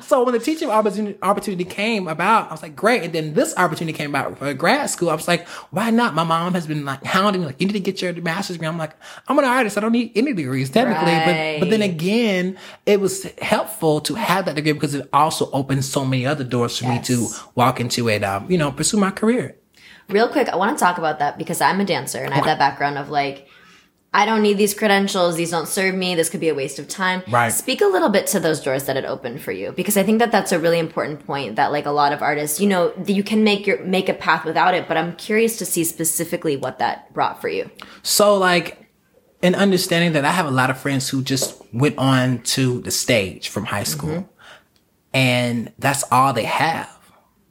so 0.06 0.24
when 0.24 0.32
the 0.32 0.40
teaching 0.40 0.70
opportunity, 0.70 1.18
opportunity 1.22 1.64
came 1.64 2.08
about, 2.08 2.48
I 2.48 2.52
was 2.52 2.62
like, 2.62 2.76
"Great!" 2.76 3.02
And 3.04 3.12
then 3.12 3.34
this 3.34 3.56
opportunity 3.56 3.96
came 3.96 4.10
about 4.10 4.38
for 4.38 4.52
grad 4.54 4.90
school. 4.90 5.10
I 5.10 5.14
was 5.14 5.28
like, 5.28 5.46
"Why 5.70 5.90
not?" 5.90 6.14
My 6.14 6.24
mom 6.24 6.54
has 6.54 6.66
been 6.66 6.84
like 6.84 7.04
hounding 7.04 7.42
me, 7.42 7.46
like, 7.46 7.60
"You 7.60 7.66
need 7.66 7.74
to 7.74 7.80
get 7.80 8.02
your 8.02 8.12
master's 8.14 8.56
degree." 8.56 8.68
I'm 8.68 8.78
like, 8.78 8.96
"I'm 9.28 9.38
an 9.38 9.44
artist. 9.44 9.78
I 9.78 9.80
don't 9.80 9.92
need 9.92 10.12
any 10.14 10.32
degrees 10.32 10.70
technically." 10.70 11.12
But 11.12 11.60
but 11.60 11.70
then 11.70 11.82
again, 11.82 12.58
it 12.86 13.00
was 13.00 13.24
helpful 13.40 14.00
to 14.02 14.14
have 14.14 14.44
that 14.46 14.56
degree 14.56 14.72
because 14.72 14.94
it 14.94 15.08
also 15.12 15.50
opened 15.52 15.84
so 15.84 16.04
many 16.04 16.26
other 16.26 16.44
doors 16.44 16.78
for 16.78 16.86
me 16.86 17.00
to 17.02 17.28
walk 17.54 17.80
into 17.80 18.08
it. 18.08 18.22
Um, 18.24 18.50
you 18.50 18.58
know, 18.58 18.70
pursue 18.72 18.98
my 18.98 19.10
career. 19.10 19.56
Real 20.08 20.28
quick, 20.28 20.48
I 20.48 20.56
want 20.56 20.76
to 20.78 20.82
talk 20.82 20.96
about 20.96 21.18
that 21.18 21.36
because 21.36 21.60
I'm 21.60 21.80
a 21.80 21.84
dancer 21.84 22.18
and 22.18 22.32
I 22.32 22.36
have 22.36 22.46
that 22.46 22.58
background 22.58 22.96
of 22.96 23.10
like, 23.10 23.47
I 24.12 24.24
don't 24.24 24.42
need 24.42 24.56
these 24.56 24.72
credentials. 24.72 25.36
These 25.36 25.50
don't 25.50 25.68
serve 25.68 25.94
me. 25.94 26.14
This 26.14 26.30
could 26.30 26.40
be 26.40 26.48
a 26.48 26.54
waste 26.54 26.78
of 26.78 26.88
time. 26.88 27.22
Right. 27.28 27.50
Speak 27.50 27.82
a 27.82 27.86
little 27.86 28.08
bit 28.08 28.26
to 28.28 28.40
those 28.40 28.60
doors 28.60 28.84
that 28.84 28.96
it 28.96 29.04
opened 29.04 29.42
for 29.42 29.52
you 29.52 29.72
because 29.72 29.98
I 29.98 30.02
think 30.02 30.18
that 30.20 30.32
that's 30.32 30.50
a 30.50 30.58
really 30.58 30.78
important 30.78 31.26
point 31.26 31.56
that 31.56 31.72
like 31.72 31.84
a 31.84 31.90
lot 31.90 32.12
of 32.12 32.22
artists, 32.22 32.58
you 32.58 32.68
know, 32.68 32.92
you 33.06 33.22
can 33.22 33.44
make 33.44 33.66
your 33.66 33.84
make 33.84 34.08
a 34.08 34.14
path 34.14 34.46
without 34.46 34.74
it, 34.74 34.88
but 34.88 34.96
I'm 34.96 35.14
curious 35.16 35.58
to 35.58 35.66
see 35.66 35.84
specifically 35.84 36.56
what 36.56 36.78
that 36.78 37.12
brought 37.12 37.40
for 37.40 37.48
you. 37.48 37.70
So 38.02 38.36
like 38.36 38.88
in 39.42 39.54
understanding 39.54 40.12
that 40.12 40.24
I 40.24 40.32
have 40.32 40.46
a 40.46 40.50
lot 40.50 40.70
of 40.70 40.78
friends 40.78 41.10
who 41.10 41.22
just 41.22 41.62
went 41.72 41.98
on 41.98 42.40
to 42.42 42.80
the 42.80 42.90
stage 42.90 43.50
from 43.50 43.66
high 43.66 43.82
mm-hmm. 43.82 43.92
school 43.92 44.30
and 45.12 45.72
that's 45.78 46.04
all 46.10 46.32
they 46.32 46.44
have. 46.44 46.94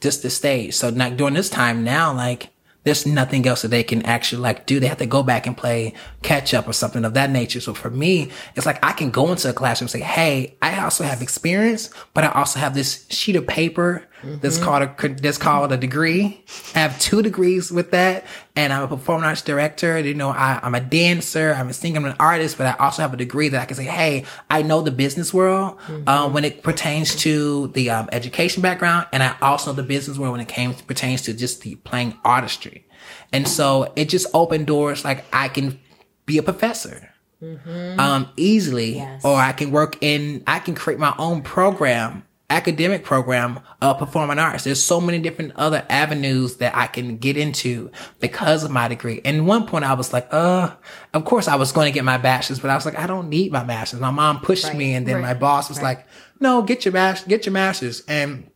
Just 0.01 0.23
the 0.23 0.29
stage. 0.29 0.75
So 0.75 0.89
like 0.89 1.17
during 1.17 1.35
this 1.35 1.49
time 1.49 1.83
now, 1.83 2.13
like 2.13 2.49
there's 2.87 3.05
nothing 3.05 3.45
else 3.45 3.63
that 3.63 3.67
they 3.67 3.83
can 3.83 4.01
actually 4.03 4.41
like 4.41 4.65
do. 4.65 4.79
They 4.79 4.87
have 4.87 4.99
to 4.99 5.05
go 5.05 5.21
back 5.21 5.45
and 5.45 5.57
play 5.57 5.93
catch 6.21 6.53
up 6.53 6.69
or 6.69 6.73
something 6.73 7.03
of 7.03 7.15
that 7.15 7.29
nature. 7.29 7.59
So 7.59 7.73
for 7.73 7.89
me, 7.89 8.31
it's 8.55 8.65
like 8.65 8.79
I 8.81 8.93
can 8.93 9.11
go 9.11 9.29
into 9.29 9.49
a 9.49 9.53
classroom 9.53 9.87
and 9.87 9.91
say, 9.91 9.99
Hey, 9.99 10.55
I 10.61 10.81
also 10.81 11.03
have 11.03 11.21
experience, 11.21 11.89
but 12.13 12.23
I 12.23 12.31
also 12.31 12.59
have 12.59 12.73
this 12.73 13.05
sheet 13.09 13.35
of 13.35 13.45
paper 13.45 14.06
that's 14.23 14.57
called 14.57 14.83
a, 14.83 15.09
that's 15.21 15.37
called 15.37 15.71
a 15.71 15.77
degree. 15.77 16.43
I 16.75 16.79
have 16.79 16.99
two 16.99 17.21
degrees 17.21 17.71
with 17.71 17.91
that. 17.91 18.25
And 18.55 18.73
I'm 18.73 18.83
a 18.83 18.87
performing 18.87 19.25
arts 19.25 19.43
director. 19.43 19.99
You 19.99 20.13
know, 20.15 20.29
I, 20.29 20.59
I'm 20.63 20.73
a 20.73 20.79
dancer. 20.79 21.53
I'm 21.53 21.69
a 21.69 21.73
singer. 21.73 21.97
I'm 21.99 22.05
an 22.05 22.15
artist, 22.19 22.57
but 22.57 22.65
I 22.65 22.83
also 22.83 23.03
have 23.03 23.13
a 23.13 23.17
degree 23.17 23.49
that 23.49 23.61
I 23.61 23.65
can 23.65 23.75
say, 23.77 23.83
Hey, 23.83 24.25
I 24.49 24.63
know 24.63 24.81
the 24.81 24.91
business 24.91 25.33
world, 25.33 25.77
uh, 26.07 26.29
when 26.29 26.43
it 26.43 26.63
pertains 26.63 27.15
to 27.17 27.67
the, 27.69 27.91
um, 27.91 28.09
education 28.11 28.61
background. 28.63 29.07
And 29.13 29.21
I 29.21 29.35
also 29.41 29.71
know 29.71 29.75
the 29.75 29.83
business 29.83 30.17
world 30.17 30.31
when 30.31 30.41
it 30.41 30.47
came 30.47 30.73
pertains 30.73 31.21
to 31.23 31.33
just 31.33 31.61
the 31.61 31.75
playing 31.75 32.17
artistry. 32.25 32.85
And 33.31 33.47
so 33.47 33.93
it 33.95 34.09
just 34.09 34.27
opened 34.33 34.65
doors. 34.67 35.05
Like 35.05 35.23
I 35.31 35.49
can 35.49 35.79
be 36.25 36.37
a 36.39 36.43
professor 36.43 37.09
um, 37.41 38.29
easily, 38.35 38.95
Yes. 38.95 39.23
or 39.23 39.35
I 39.35 39.51
can 39.51 39.69
work 39.71 39.97
in, 40.01 40.43
I 40.47 40.57
can 40.59 40.73
create 40.73 40.99
my 40.99 41.13
own 41.19 41.43
program, 41.43 42.23
academic 42.49 43.03
program 43.03 43.59
of 43.81 43.97
performing 43.99 44.39
arts. 44.39 44.63
There's 44.63 44.81
so 44.81 45.01
many 45.01 45.19
different 45.19 45.51
other 45.57 45.85
avenues 45.89 46.57
that 46.57 46.75
I 46.75 46.87
can 46.87 47.17
get 47.17 47.35
into 47.35 47.91
because 48.19 48.63
of 48.63 48.71
my 48.71 48.87
degree. 48.87 49.19
And 49.25 49.45
one 49.45 49.67
point 49.67 49.83
I 49.83 49.93
was 49.93 50.13
like, 50.13 50.27
uh, 50.31 50.71
of 51.13 51.25
course 51.25 51.47
I 51.49 51.55
was 51.55 51.73
going 51.73 51.87
to 51.91 51.93
get 51.93 52.05
my 52.05 52.17
bachelor's, 52.17 52.59
but 52.59 52.69
I 52.69 52.75
was 52.75 52.85
like, 52.85 52.97
I 52.97 53.05
don't 53.05 53.27
need 53.29 53.51
my 53.51 53.65
master's. 53.65 53.99
My 53.99 54.11
mom 54.11 54.39
pushed 54.39 54.73
me 54.73 54.93
and 54.93 55.05
then 55.05 55.15
Right. 55.15 55.21
my 55.23 55.33
boss 55.33 55.67
was 55.67 55.81
like, 55.81 56.05
no, 56.39 56.61
get 56.61 56.85
your 56.85 56.93
master's, 56.93 57.27
get 57.27 57.45
your 57.45 57.53
master's. 57.53 58.01
And 58.07 58.49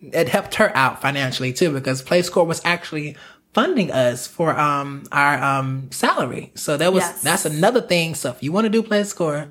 it 0.00 0.28
helped 0.28 0.54
her 0.56 0.70
out 0.76 1.00
financially 1.02 1.52
too 1.52 1.72
because 1.72 2.02
PLACE 2.02 2.28
Corps 2.30 2.44
was 2.46 2.60
actually 2.64 3.16
funding 3.54 3.90
us 3.90 4.26
for 4.26 4.56
um 4.56 5.02
our 5.10 5.42
um 5.42 5.88
salary. 5.90 6.52
So 6.54 6.76
that 6.76 6.92
was 6.92 7.02
Yes. 7.02 7.22
that's 7.22 7.44
another 7.46 7.80
thing. 7.80 8.14
So 8.14 8.30
if 8.30 8.42
you 8.42 8.52
want 8.52 8.66
to 8.66 8.70
do 8.70 8.82
PLACE 8.82 9.14
Corps, 9.14 9.48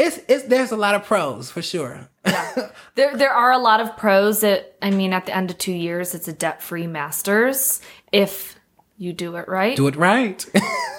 it's 0.00 0.18
it's 0.28 0.44
there's 0.44 0.72
a 0.72 0.76
lot 0.76 0.94
of 0.94 1.04
pros 1.04 1.50
for 1.50 1.62
sure. 1.62 2.08
yeah. 2.26 2.70
There, 2.96 3.16
there 3.16 3.32
are 3.32 3.52
a 3.52 3.58
lot 3.58 3.80
of 3.80 3.96
pros 3.96 4.40
that, 4.40 4.76
I 4.82 4.90
mean, 4.90 5.12
at 5.12 5.24
the 5.24 5.34
end 5.34 5.50
of 5.50 5.58
two 5.58 5.72
years, 5.72 6.14
it's 6.14 6.28
a 6.28 6.32
debt 6.32 6.60
free 6.60 6.86
master's 6.86 7.80
if 8.12 8.58
you 8.98 9.12
do 9.12 9.36
it 9.36 9.48
right. 9.48 9.76
do 9.76 9.86
it 9.86 9.96
right. 9.96 10.44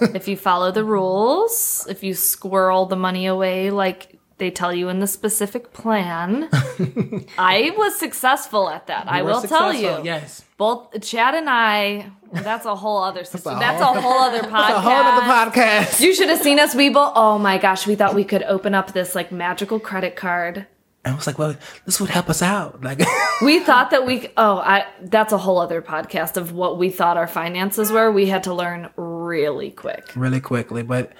if 0.01 0.27
you 0.27 0.37
follow 0.37 0.71
the 0.71 0.83
rules, 0.83 1.85
if 1.89 2.01
you 2.01 2.13
squirrel 2.13 2.85
the 2.85 2.95
money 2.95 3.27
away 3.27 3.69
like 3.69 4.19
they 4.41 4.49
tell 4.51 4.73
you 4.73 4.89
in 4.89 4.97
the 4.99 5.05
specific 5.07 5.71
plan. 5.71 6.49
I 7.37 7.71
was 7.77 7.95
successful 7.99 8.69
at 8.69 8.87
that. 8.87 9.07
I 9.07 9.19
You 9.19 9.25
were 9.25 9.31
will 9.33 9.41
tell 9.43 9.71
you. 9.71 9.99
Yes. 10.03 10.43
Both 10.57 10.99
Chad 11.03 11.35
and 11.35 11.47
I, 11.47 12.11
that's 12.33 12.65
a 12.65 12.75
whole 12.75 13.03
other 13.03 13.23
system. 13.23 13.55
a 13.57 13.59
That's 13.59 13.79
a 13.81 13.85
whole- 13.85 14.01
whole 14.01 14.19
other 14.23 14.41
podcast. 14.55 14.69
A 14.77 14.81
whole 14.81 14.93
other 14.93 15.21
podcast. 15.51 15.99
You 16.01 16.13
should 16.15 16.29
have 16.29 16.41
seen 16.41 16.59
us. 16.59 16.73
We 16.73 16.89
both, 16.89 17.13
oh 17.15 17.37
my 17.37 17.59
gosh, 17.59 17.85
we 17.85 17.93
thought 17.95 18.15
we 18.15 18.23
could 18.23 18.41
open 18.43 18.73
up 18.73 18.93
this 18.93 19.13
like 19.13 19.31
magical 19.31 19.79
credit 19.79 20.15
card. 20.15 20.65
And 21.05 21.13
I 21.13 21.15
was 21.15 21.27
like, 21.27 21.37
well, 21.37 21.55
this 21.85 21.99
would 22.01 22.09
help 22.09 22.27
us 22.29 22.41
out. 22.41 22.83
Like 22.83 23.01
We 23.43 23.59
thought 23.59 23.91
that 23.91 24.05
we, 24.07 24.27
oh, 24.37 24.57
I, 24.57 24.85
that's 25.01 25.33
a 25.33 25.37
whole 25.37 25.59
other 25.59 25.81
podcast 25.83 26.35
of 26.37 26.51
what 26.51 26.77
we 26.79 26.89
thought 26.89 27.15
our 27.17 27.27
finances 27.27 27.91
were. 27.91 28.11
We 28.11 28.25
had 28.27 28.43
to 28.45 28.53
learn 28.53 28.89
really 28.95 29.69
quick. 29.71 30.11
really 30.15 30.39
quickly, 30.41 30.81
but 30.83 31.11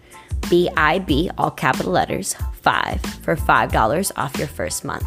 B 0.51 0.69
I 0.77 0.99
B, 0.99 1.31
all 1.39 1.51
capital 1.51 1.93
letters, 1.93 2.35
5, 2.61 3.01
for 3.23 3.37
$5 3.37 4.13
off 4.17 4.37
your 4.37 4.49
first 4.49 4.85
month. 4.85 5.07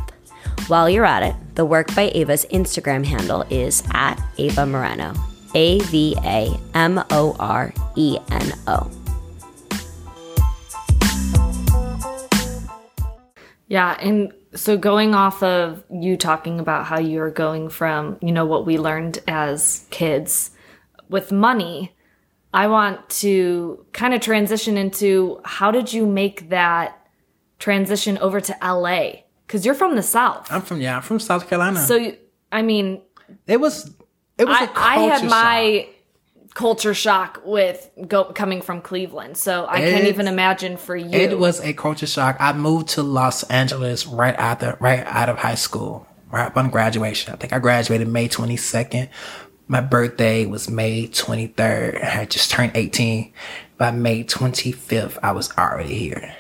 While 0.68 0.90
you're 0.90 1.06
at 1.06 1.22
it, 1.22 1.36
the 1.56 1.66
Work 1.66 1.94
by 1.94 2.10
Ava's 2.16 2.46
Instagram 2.46 3.06
handle 3.06 3.46
is 3.50 3.84
at 3.92 4.16
Ava 4.38 4.66
Moreno, 4.66 5.14
A 5.54 5.80
V 5.82 6.16
A 6.24 6.58
M 6.74 7.04
O 7.12 7.36
R 7.38 7.74
E 7.96 8.18
N 8.32 8.54
O. 8.68 8.90
Yeah, 13.68 13.98
and 14.00 14.32
so 14.56 14.78
going 14.78 15.14
off 15.14 15.44
of 15.44 15.84
you 15.92 16.16
talking 16.16 16.60
about 16.60 16.86
how 16.86 17.00
you're 17.00 17.32
going 17.32 17.70
from, 17.70 18.18
you 18.22 18.32
know, 18.32 18.46
what 18.46 18.66
we 18.66 18.78
learned 18.78 19.20
as 19.28 19.86
kids 19.90 20.52
with 21.10 21.32
money, 21.32 21.93
I 22.54 22.68
want 22.68 23.10
to 23.22 23.86
kind 23.94 24.14
of 24.14 24.22
transition 24.22 24.78
into 24.78 25.42
how 25.44 25.72
did 25.72 25.92
you 25.92 26.06
make 26.06 26.50
that 26.50 27.08
transition 27.60 28.18
over 28.20 28.40
to 28.42 28.56
LA? 28.62 29.24
Cuz 29.48 29.66
you're 29.66 29.76
from 29.76 29.96
the 29.96 30.04
south. 30.04 30.52
I'm 30.52 30.62
from 30.62 30.82
yeah, 30.82 30.98
I'm 30.98 31.02
from 31.02 31.20
South 31.20 31.50
Carolina. 31.50 31.80
So 31.80 32.14
I 32.52 32.62
mean, 32.62 33.02
it 33.48 33.60
was 33.60 33.92
it 34.38 34.46
was 34.46 34.58
a 34.58 34.64
I, 34.64 34.68
culture 34.68 34.80
I 34.80 34.96
had 34.98 35.22
shock. 35.22 35.30
my 35.30 35.88
culture 36.54 36.94
shock 36.94 37.42
with 37.46 37.90
go, 38.08 38.26
coming 38.26 38.62
from 38.62 38.82
Cleveland. 38.82 39.38
So 39.38 39.66
I 39.68 39.80
can't 39.80 40.06
even 40.06 40.28
imagine 40.28 40.78
for 40.78 40.96
you. 40.96 41.10
It 41.10 41.38
was 41.38 41.60
a 41.62 41.74
culture 41.74 42.08
shock. 42.08 42.38
I 42.40 42.54
moved 42.54 42.90
to 42.90 43.04
Los 43.04 43.44
Angeles 43.44 44.06
right 44.06 44.36
after, 44.36 44.78
right 44.80 45.04
out 45.06 45.30
of 45.30 45.40
high 45.40 45.56
school, 45.56 46.06
right 46.32 46.48
upon 46.48 46.70
graduation. 46.70 47.34
I 47.34 47.38
think 47.38 47.54
I 47.54 47.60
graduated 47.60 48.08
May 48.08 48.28
22nd. 48.28 49.10
My 49.68 49.82
birthday 49.82 50.46
was 50.46 50.70
May 50.70 51.08
23rd. 51.08 52.04
I 52.04 52.26
just 52.26 52.52
turned 52.52 52.74
18. 52.76 53.32
By 53.78 53.92
May 53.92 54.24
25th, 54.24 55.18
I 55.24 55.32
was 55.32 55.52
already 55.58 55.96
here. 55.96 56.36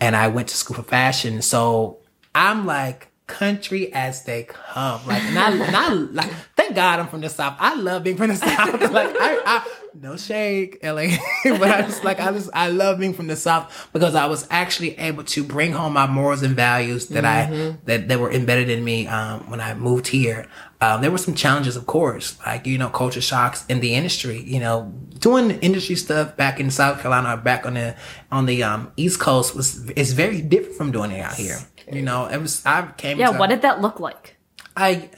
And 0.00 0.16
I 0.16 0.28
went 0.28 0.48
to 0.48 0.56
school 0.56 0.76
for 0.76 0.82
fashion. 0.82 1.42
So 1.42 1.98
I'm 2.34 2.66
like 2.66 3.08
country 3.26 3.92
as 3.92 4.24
they 4.24 4.44
come. 4.44 5.06
Like, 5.06 5.22
not, 5.32 5.54
not 5.70 6.12
like, 6.12 6.30
thank 6.56 6.74
God 6.74 7.00
I'm 7.00 7.08
from 7.08 7.20
the 7.20 7.28
South. 7.28 7.56
I 7.58 7.74
love 7.74 8.04
being 8.04 8.16
from 8.16 8.28
the 8.28 8.36
South. 8.36 8.80
like, 8.90 9.14
I, 9.20 9.40
I, 9.46 9.66
no 9.94 10.16
shade, 10.16 10.78
LA. 10.82 11.16
but 11.44 11.62
I 11.62 11.82
just 11.82 12.04
like, 12.04 12.20
I 12.20 12.32
just, 12.32 12.50
I 12.52 12.68
love 12.68 12.98
being 12.98 13.14
from 13.14 13.26
the 13.26 13.36
South 13.36 13.88
because 13.92 14.14
I 14.14 14.26
was 14.26 14.46
actually 14.50 14.98
able 14.98 15.24
to 15.24 15.44
bring 15.44 15.72
home 15.72 15.92
my 15.92 16.06
morals 16.06 16.42
and 16.42 16.56
values 16.56 17.08
that 17.08 17.24
I, 17.24 17.76
that, 17.84 18.08
that 18.08 18.18
were 18.18 18.30
embedded 18.30 18.68
in 18.68 18.84
me, 18.84 19.06
um, 19.06 19.48
when 19.50 19.60
I 19.60 19.74
moved 19.74 20.08
here. 20.08 20.46
Um, 20.80 21.00
there 21.00 21.10
were 21.10 21.18
some 21.18 21.34
challenges, 21.34 21.76
of 21.76 21.86
course, 21.86 22.38
like, 22.44 22.66
you 22.66 22.76
know, 22.76 22.88
culture 22.90 23.20
shocks 23.20 23.64
in 23.68 23.80
the 23.80 23.94
industry, 23.94 24.40
you 24.42 24.60
know, 24.60 24.92
doing 25.18 25.50
industry 25.60 25.96
stuff 25.96 26.36
back 26.36 26.60
in 26.60 26.70
South 26.70 27.00
Carolina 27.00 27.34
or 27.34 27.36
back 27.38 27.64
on 27.64 27.74
the, 27.74 27.96
on 28.30 28.46
the, 28.46 28.62
um, 28.62 28.92
East 28.96 29.20
Coast 29.20 29.54
was, 29.54 29.90
is 29.90 30.12
very 30.12 30.42
different 30.42 30.76
from 30.76 30.90
doing 30.92 31.10
it 31.10 31.20
out 31.20 31.34
here. 31.34 31.58
You 31.90 32.02
know, 32.02 32.26
it 32.26 32.40
was, 32.40 32.64
I 32.66 32.90
came 32.96 33.18
yeah, 33.18 33.30
to- 33.30 33.38
what 33.38 33.50
did 33.50 33.62
that 33.62 33.80
look 33.80 34.00
like? 34.00 34.36
I 34.76 35.10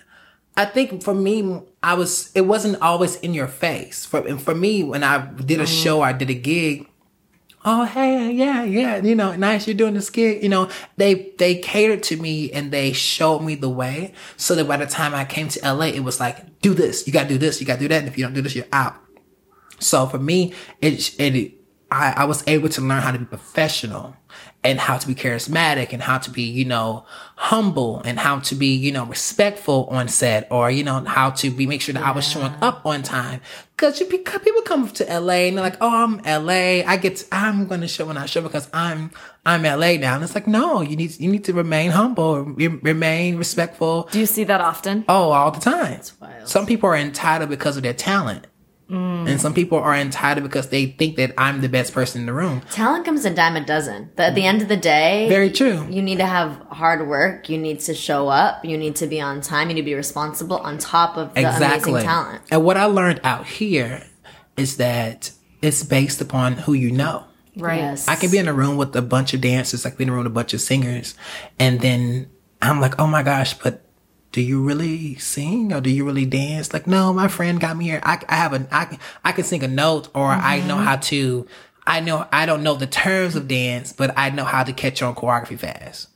I 0.56 0.64
think 0.64 1.02
for 1.02 1.14
me, 1.14 1.60
I 1.86 1.94
was 1.94 2.32
it 2.34 2.40
wasn't 2.40 2.82
always 2.82 3.14
in 3.20 3.32
your 3.32 3.46
face. 3.46 4.04
For 4.04 4.26
and 4.26 4.42
for 4.42 4.56
me, 4.56 4.82
when 4.82 5.04
I 5.04 5.24
did 5.24 5.60
a 5.60 5.62
mm-hmm. 5.62 5.82
show, 5.82 6.02
I 6.02 6.12
did 6.12 6.28
a 6.30 6.34
gig. 6.34 6.88
Oh 7.64 7.84
hey, 7.84 8.32
yeah, 8.32 8.64
yeah, 8.64 8.96
you 8.96 9.14
know, 9.14 9.36
nice 9.36 9.68
you're 9.68 9.76
doing 9.76 9.94
this 9.94 10.10
gig. 10.10 10.42
You 10.42 10.48
know, 10.48 10.68
they 10.96 11.32
they 11.38 11.54
catered 11.54 12.02
to 12.04 12.16
me 12.16 12.50
and 12.50 12.72
they 12.72 12.92
showed 12.92 13.38
me 13.38 13.54
the 13.54 13.68
way, 13.68 14.14
so 14.36 14.56
that 14.56 14.66
by 14.66 14.78
the 14.78 14.86
time 14.86 15.14
I 15.14 15.24
came 15.24 15.46
to 15.46 15.60
LA, 15.60 15.86
it 15.86 16.02
was 16.02 16.18
like, 16.18 16.60
do 16.60 16.74
this, 16.74 17.06
you 17.06 17.12
gotta 17.12 17.28
do 17.28 17.38
this, 17.38 17.60
you 17.60 17.66
gotta 17.68 17.78
do 17.78 17.88
that, 17.88 18.00
and 18.00 18.08
if 18.08 18.18
you 18.18 18.24
don't 18.24 18.34
do 18.34 18.42
this, 18.42 18.56
you're 18.56 18.72
out. 18.72 18.96
So 19.78 20.06
for 20.06 20.18
me, 20.18 20.54
it 20.80 21.14
it 21.20 21.54
I, 21.90 22.14
I 22.16 22.24
was 22.24 22.42
able 22.48 22.68
to 22.70 22.80
learn 22.80 23.00
how 23.00 23.12
to 23.12 23.18
be 23.18 23.24
professional 23.24 24.16
and 24.64 24.80
how 24.80 24.98
to 24.98 25.06
be 25.06 25.14
charismatic 25.14 25.92
and 25.92 26.02
how 26.02 26.18
to 26.18 26.30
be, 26.30 26.42
you 26.42 26.64
know, 26.64 27.06
humble 27.36 28.02
and 28.04 28.18
how 28.18 28.40
to 28.40 28.56
be, 28.56 28.74
you 28.74 28.90
know, 28.90 29.04
respectful 29.06 29.86
on 29.90 30.08
set 30.08 30.48
or, 30.50 30.68
you 30.68 30.82
know, 30.82 31.04
how 31.04 31.30
to 31.30 31.50
be, 31.50 31.66
make 31.66 31.80
sure 31.80 31.92
that 31.92 32.02
I 32.02 32.10
was 32.10 32.26
showing 32.26 32.52
up 32.60 32.84
on 32.84 33.04
time. 33.04 33.40
Cause 33.76 34.00
you, 34.00 34.08
because 34.08 34.40
people 34.40 34.62
come 34.62 34.88
to 34.90 35.04
LA 35.04 35.46
and 35.46 35.56
they're 35.56 35.64
like, 35.64 35.76
oh, 35.80 36.04
I'm 36.04 36.16
LA. 36.44 36.82
I 36.84 36.96
get, 36.96 37.16
to, 37.16 37.26
I'm 37.30 37.68
going 37.68 37.82
to 37.82 37.88
show 37.88 38.06
when 38.06 38.16
I 38.16 38.26
show 38.26 38.42
because 38.42 38.68
I'm, 38.72 39.12
I'm 39.44 39.62
LA 39.62 39.92
now. 39.92 40.16
And 40.16 40.24
it's 40.24 40.34
like, 40.34 40.48
no, 40.48 40.80
you 40.80 40.96
need, 40.96 41.20
you 41.20 41.30
need 41.30 41.44
to 41.44 41.52
remain 41.52 41.92
humble, 41.92 42.42
re- 42.42 42.66
remain 42.66 43.36
respectful. 43.36 44.08
Do 44.10 44.18
you 44.18 44.26
see 44.26 44.42
that 44.44 44.60
often? 44.60 45.04
Oh, 45.08 45.30
all 45.30 45.52
the 45.52 45.60
time. 45.60 46.00
Some 46.44 46.66
people 46.66 46.88
are 46.88 46.96
entitled 46.96 47.50
because 47.50 47.76
of 47.76 47.84
their 47.84 47.94
talent. 47.94 48.48
Mm. 48.90 49.28
And 49.28 49.40
some 49.40 49.52
people 49.52 49.78
are 49.78 49.94
entitled 49.96 50.44
because 50.44 50.68
they 50.68 50.86
think 50.86 51.16
that 51.16 51.32
I'm 51.36 51.60
the 51.60 51.68
best 51.68 51.92
person 51.92 52.20
in 52.20 52.26
the 52.26 52.32
room. 52.32 52.62
Talent 52.70 53.04
comes 53.04 53.24
a 53.24 53.30
dime 53.30 53.56
a 53.56 53.64
dozen. 53.64 54.10
But 54.14 54.26
at 54.26 54.34
the 54.36 54.44
end 54.44 54.62
of 54.62 54.68
the 54.68 54.76
day, 54.76 55.28
Very 55.28 55.50
true. 55.50 55.86
you 55.90 56.02
need 56.02 56.18
to 56.18 56.26
have 56.26 56.52
hard 56.70 57.06
work. 57.08 57.48
You 57.48 57.58
need 57.58 57.80
to 57.80 57.94
show 57.94 58.28
up. 58.28 58.64
You 58.64 58.78
need 58.78 58.94
to 58.96 59.08
be 59.08 59.20
on 59.20 59.40
time. 59.40 59.68
You 59.68 59.74
need 59.74 59.80
to 59.80 59.84
be 59.86 59.94
responsible 59.94 60.58
on 60.58 60.78
top 60.78 61.16
of 61.16 61.34
the 61.34 61.40
exactly. 61.40 61.92
amazing 61.92 62.08
talent. 62.08 62.42
And 62.50 62.64
what 62.64 62.76
I 62.76 62.84
learned 62.84 63.20
out 63.24 63.46
here 63.46 64.06
is 64.56 64.76
that 64.76 65.32
it's 65.62 65.82
based 65.82 66.20
upon 66.20 66.52
who 66.52 66.72
you 66.72 66.92
know. 66.92 67.24
Right. 67.56 67.78
Yes. 67.78 68.06
I 68.06 68.16
can 68.16 68.30
be 68.30 68.38
in 68.38 68.48
a 68.48 68.52
room 68.52 68.76
with 68.76 68.94
a 68.94 69.02
bunch 69.02 69.34
of 69.34 69.40
dancers, 69.40 69.84
like 69.84 69.96
be 69.96 70.04
in 70.04 70.10
a 70.10 70.12
room 70.12 70.24
with 70.24 70.32
a 70.32 70.34
bunch 70.34 70.54
of 70.54 70.60
singers, 70.60 71.14
and 71.58 71.80
then 71.80 72.30
I'm 72.60 72.80
like, 72.80 73.00
oh 73.00 73.06
my 73.06 73.22
gosh, 73.22 73.54
but 73.54 73.85
do 74.32 74.40
you 74.40 74.62
really 74.62 75.14
sing 75.16 75.72
or 75.72 75.80
do 75.80 75.90
you 75.90 76.04
really 76.04 76.26
dance? 76.26 76.72
Like, 76.72 76.86
no, 76.86 77.12
my 77.12 77.28
friend 77.28 77.60
got 77.60 77.76
me 77.76 77.86
here. 77.86 78.00
I, 78.02 78.20
I 78.28 78.36
have 78.36 78.52
a, 78.52 78.66
I, 78.70 79.32
can- 79.32 79.44
sing 79.44 79.62
a 79.62 79.68
note 79.68 80.08
or 80.14 80.26
I 80.26 80.58
know 80.60 80.76
mm-hmm. 80.76 80.84
how 80.84 80.96
to, 80.96 81.46
I 81.86 82.00
know, 82.00 82.26
I 82.32 82.46
don't 82.46 82.62
know 82.62 82.74
the 82.74 82.86
terms 82.86 83.36
of 83.36 83.48
dance, 83.48 83.92
but 83.92 84.12
I 84.16 84.30
know 84.30 84.44
how 84.44 84.64
to 84.64 84.72
catch 84.72 85.02
on 85.02 85.14
choreography 85.14 85.58
fast. 85.58 86.08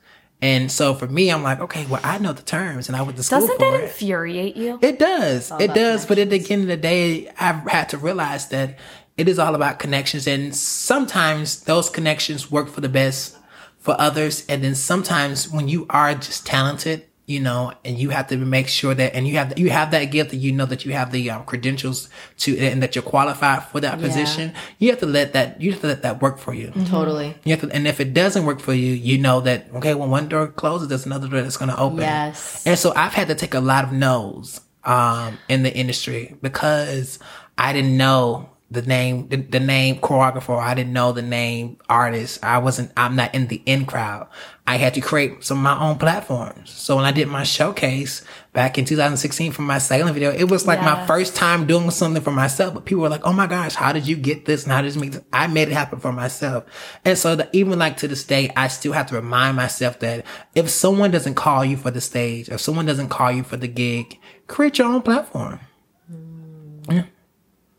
And 0.42 0.72
so 0.72 0.94
for 0.94 1.06
me, 1.06 1.30
I'm 1.30 1.42
like, 1.42 1.60
okay, 1.60 1.86
well, 1.86 2.00
I 2.02 2.18
know 2.18 2.32
the 2.32 2.42
terms 2.42 2.88
and 2.88 2.96
I 2.96 3.02
went 3.02 3.16
to 3.18 3.22
school 3.22 3.40
Doesn't 3.40 3.56
for 3.56 3.58
that 3.58 3.80
it. 3.80 3.84
infuriate 3.84 4.56
you? 4.56 4.78
It 4.80 4.98
does. 4.98 5.52
Oh, 5.52 5.58
it 5.58 5.74
does. 5.74 6.06
But 6.06 6.18
at 6.18 6.30
the 6.30 6.38
end 6.50 6.62
of 6.62 6.68
the 6.68 6.76
day, 6.76 7.28
I've 7.38 7.68
had 7.68 7.90
to 7.90 7.98
realize 7.98 8.48
that 8.48 8.78
it 9.16 9.28
is 9.28 9.38
all 9.38 9.54
about 9.54 9.78
connections. 9.78 10.26
And 10.26 10.54
sometimes 10.56 11.64
those 11.64 11.90
connections 11.90 12.50
work 12.50 12.68
for 12.68 12.80
the 12.80 12.88
best 12.88 13.36
for 13.78 14.00
others. 14.00 14.46
And 14.48 14.64
then 14.64 14.74
sometimes 14.74 15.50
when 15.50 15.68
you 15.68 15.86
are 15.90 16.14
just 16.14 16.46
talented, 16.46 17.06
you 17.30 17.38
know, 17.38 17.72
and 17.84 17.96
you 17.96 18.10
have 18.10 18.26
to 18.26 18.36
make 18.36 18.66
sure 18.66 18.92
that, 18.92 19.14
and 19.14 19.26
you 19.28 19.36
have, 19.36 19.56
you 19.56 19.70
have 19.70 19.92
that 19.92 20.06
gift 20.06 20.30
that 20.30 20.38
you 20.38 20.50
know 20.50 20.66
that 20.66 20.84
you 20.84 20.92
have 20.92 21.12
the 21.12 21.30
um, 21.30 21.44
credentials 21.44 22.08
to, 22.38 22.58
and 22.58 22.82
that 22.82 22.96
you're 22.96 23.02
qualified 23.02 23.62
for 23.64 23.78
that 23.80 24.00
position. 24.00 24.52
You 24.78 24.90
have 24.90 24.98
to 24.98 25.06
let 25.06 25.32
that, 25.34 25.60
you 25.60 25.70
have 25.70 25.80
to 25.82 25.86
let 25.86 26.02
that 26.02 26.20
work 26.20 26.38
for 26.38 26.52
you. 26.52 26.72
Totally. 26.86 27.36
You 27.44 27.52
have 27.52 27.60
to, 27.60 27.70
and 27.70 27.86
if 27.86 28.00
it 28.00 28.12
doesn't 28.12 28.44
work 28.44 28.60
for 28.60 28.74
you, 28.74 28.92
you 28.92 29.16
know 29.16 29.40
that, 29.42 29.68
okay, 29.76 29.94
when 29.94 30.10
one 30.10 30.28
door 30.28 30.48
closes, 30.48 30.88
there's 30.88 31.06
another 31.06 31.28
door 31.28 31.40
that's 31.42 31.56
going 31.56 31.70
to 31.70 31.78
open. 31.78 32.00
Yes. 32.00 32.66
And 32.66 32.76
so 32.76 32.92
I've 32.96 33.14
had 33.14 33.28
to 33.28 33.36
take 33.36 33.54
a 33.54 33.60
lot 33.60 33.84
of 33.84 33.92
no's 33.92 34.60
um, 34.82 35.38
in 35.48 35.62
the 35.62 35.72
industry 35.72 36.36
because 36.42 37.20
I 37.56 37.72
didn't 37.72 37.96
know 37.96 38.50
the 38.72 38.82
name, 38.82 39.28
the, 39.28 39.36
the 39.36 39.60
name 39.60 39.98
choreographer. 39.98 40.56
I 40.58 40.74
didn't 40.74 40.92
know 40.92 41.12
the 41.12 41.22
name 41.22 41.78
artist. 41.88 42.42
I 42.44 42.58
wasn't, 42.58 42.92
I'm 42.96 43.16
not 43.16 43.34
in 43.34 43.48
the 43.48 43.62
in 43.66 43.84
crowd. 43.84 44.28
I 44.70 44.76
had 44.76 44.94
to 44.94 45.00
create 45.00 45.42
some 45.42 45.58
of 45.58 45.64
my 45.64 45.80
own 45.84 45.98
platforms. 45.98 46.70
So 46.70 46.94
when 46.94 47.04
I 47.04 47.10
did 47.10 47.26
my 47.26 47.42
showcase 47.42 48.22
back 48.52 48.78
in 48.78 48.84
2016 48.84 49.50
for 49.50 49.62
my 49.62 49.78
sailing 49.78 50.14
video, 50.14 50.30
it 50.30 50.44
was 50.44 50.64
like 50.64 50.80
my 50.80 51.06
first 51.06 51.34
time 51.34 51.66
doing 51.66 51.90
something 51.90 52.22
for 52.22 52.30
myself. 52.30 52.74
But 52.74 52.84
people 52.84 53.02
were 53.02 53.08
like, 53.08 53.26
"Oh 53.26 53.32
my 53.32 53.48
gosh, 53.48 53.74
how 53.74 53.92
did 53.92 54.06
you 54.06 54.14
get 54.14 54.44
this? 54.44 54.62
And 54.62 54.72
how 54.72 54.80
did 54.80 54.94
you 54.94 55.00
make 55.00 55.10
this?" 55.10 55.24
I 55.32 55.48
made 55.48 55.66
it 55.66 55.72
happen 55.72 55.98
for 55.98 56.12
myself. 56.12 56.66
And 57.04 57.18
so 57.18 57.34
that 57.34 57.50
even 57.52 57.80
like 57.80 57.96
to 57.96 58.06
this 58.06 58.22
day, 58.22 58.52
I 58.56 58.68
still 58.68 58.92
have 58.92 59.06
to 59.06 59.16
remind 59.16 59.56
myself 59.56 59.98
that 60.00 60.24
if 60.54 60.70
someone 60.70 61.10
doesn't 61.10 61.34
call 61.34 61.64
you 61.64 61.76
for 61.76 61.90
the 61.90 62.00
stage, 62.00 62.48
if 62.48 62.60
someone 62.60 62.86
doesn't 62.86 63.08
call 63.08 63.32
you 63.32 63.42
for 63.42 63.56
the 63.56 63.66
gig, 63.66 64.20
create 64.46 64.78
your 64.78 64.86
own 64.86 65.02
platform. 65.02 65.58
Hmm. 66.06 66.92
yeah 66.92 67.04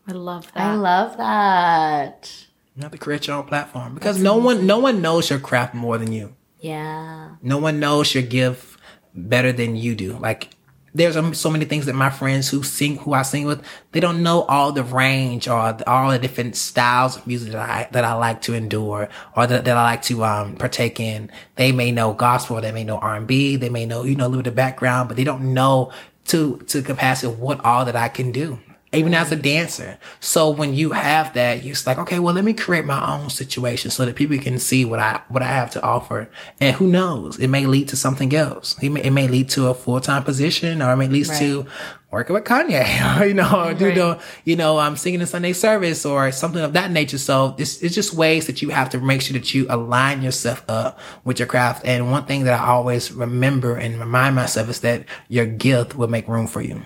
I 0.09 0.11
love 0.11 0.51
that. 0.51 0.61
I 0.61 0.75
love 0.75 1.15
that. 1.15 2.47
You 2.75 2.83
have 2.83 2.91
to 2.91 2.97
create 2.97 3.27
your 3.27 3.37
own 3.37 3.45
platform 3.45 3.93
because 3.93 4.21
no 4.21 4.35
one, 4.35 4.67
no 4.67 4.79
one 4.79 5.01
knows 5.01 5.29
your 5.29 5.39
craft 5.39 5.73
more 5.73 5.97
than 5.97 6.11
you. 6.11 6.35
Yeah. 6.61 7.35
No 7.41 7.57
one 7.57 7.79
knows 7.79 8.13
your 8.13 8.23
gift 8.23 8.79
better 9.13 9.51
than 9.51 9.75
you 9.75 9.95
do. 9.95 10.17
Like 10.17 10.49
there's 10.93 11.15
um, 11.15 11.33
so 11.33 11.49
many 11.49 11.65
things 11.65 11.85
that 11.85 11.95
my 11.95 12.09
friends 12.09 12.49
who 12.49 12.63
sing, 12.63 12.97
who 12.97 13.13
I 13.13 13.21
sing 13.23 13.45
with, 13.45 13.63
they 13.91 13.99
don't 13.99 14.23
know 14.23 14.43
all 14.43 14.71
the 14.71 14.83
range 14.83 15.47
or 15.47 15.77
all 15.87 16.11
the 16.11 16.19
different 16.19 16.55
styles 16.55 17.17
of 17.17 17.25
music 17.25 17.53
that 17.53 17.69
I 17.69 17.89
that 17.91 18.03
I 18.03 18.13
like 18.13 18.41
to 18.43 18.53
endure 18.53 19.09
or 19.35 19.47
that, 19.47 19.65
that 19.65 19.77
I 19.77 19.83
like 19.83 20.01
to 20.03 20.23
um 20.23 20.55
partake 20.55 20.99
in. 20.99 21.31
They 21.55 21.71
may 21.71 21.91
know 21.91 22.13
gospel, 22.13 22.61
they 22.61 22.71
may 22.71 22.83
know 22.83 22.97
R 22.97 23.15
and 23.15 23.27
B, 23.27 23.55
they 23.55 23.69
may 23.69 23.85
know 23.85 24.03
you 24.03 24.15
know 24.15 24.27
a 24.27 24.29
little 24.29 24.43
bit 24.43 24.49
of 24.49 24.55
background, 24.55 25.07
but 25.07 25.17
they 25.17 25.23
don't 25.23 25.53
know 25.53 25.91
to 26.25 26.57
to 26.67 26.81
capacity 26.81 27.33
what 27.33 27.63
all 27.65 27.85
that 27.85 27.95
I 27.95 28.07
can 28.07 28.31
do 28.31 28.59
even 28.93 29.13
as 29.13 29.31
a 29.31 29.35
dancer. 29.37 29.97
So 30.19 30.49
when 30.49 30.73
you 30.73 30.91
have 30.91 31.33
that, 31.33 31.63
you're 31.63 31.75
like, 31.85 31.97
okay, 31.99 32.19
well, 32.19 32.33
let 32.33 32.43
me 32.43 32.53
create 32.53 32.85
my 32.85 33.15
own 33.15 33.29
situation 33.29 33.89
so 33.89 34.05
that 34.05 34.15
people 34.15 34.37
can 34.37 34.59
see 34.59 34.83
what 34.83 34.99
I 34.99 35.21
what 35.29 35.41
I 35.41 35.47
have 35.47 35.71
to 35.71 35.81
offer. 35.81 36.29
And 36.59 36.75
who 36.75 36.87
knows, 36.87 37.39
it 37.39 37.47
may 37.47 37.65
lead 37.65 37.87
to 37.89 37.95
something 37.95 38.35
else. 38.35 38.75
It 38.81 38.89
may, 38.89 39.01
it 39.01 39.11
may 39.11 39.27
lead 39.27 39.49
to 39.51 39.67
a 39.67 39.73
full 39.73 40.01
time 40.01 40.23
position, 40.23 40.81
or 40.81 40.91
it 40.91 40.97
may 40.97 41.07
lead 41.07 41.27
to 41.27 41.65
working 42.11 42.33
with 42.33 42.43
Kanye, 42.43 43.19
or 43.21 43.25
you 43.25 43.33
know, 43.33 43.65
or 43.65 43.73
do 43.73 43.93
the 43.93 44.19
you 44.43 44.57
know, 44.57 44.77
I'm 44.77 44.93
um, 44.93 44.97
singing 44.97 45.21
in 45.21 45.27
Sunday 45.27 45.53
service 45.53 46.05
or 46.05 46.29
something 46.33 46.61
of 46.61 46.73
that 46.73 46.91
nature. 46.91 47.17
So 47.17 47.55
it's 47.57 47.81
it's 47.81 47.95
just 47.95 48.13
ways 48.13 48.47
that 48.47 48.61
you 48.61 48.69
have 48.69 48.89
to 48.89 48.99
make 48.99 49.21
sure 49.21 49.33
that 49.33 49.53
you 49.53 49.67
align 49.69 50.21
yourself 50.21 50.65
up 50.67 50.99
with 51.23 51.39
your 51.39 51.47
craft. 51.47 51.85
And 51.85 52.11
one 52.11 52.25
thing 52.25 52.43
that 52.43 52.59
I 52.59 52.67
always 52.67 53.11
remember 53.11 53.77
and 53.77 53.97
remind 53.97 54.35
myself 54.35 54.69
is 54.69 54.81
that 54.81 55.05
your 55.29 55.45
gift 55.45 55.95
will 55.95 56.09
make 56.09 56.27
room 56.27 56.47
for 56.47 56.61
you. 56.61 56.81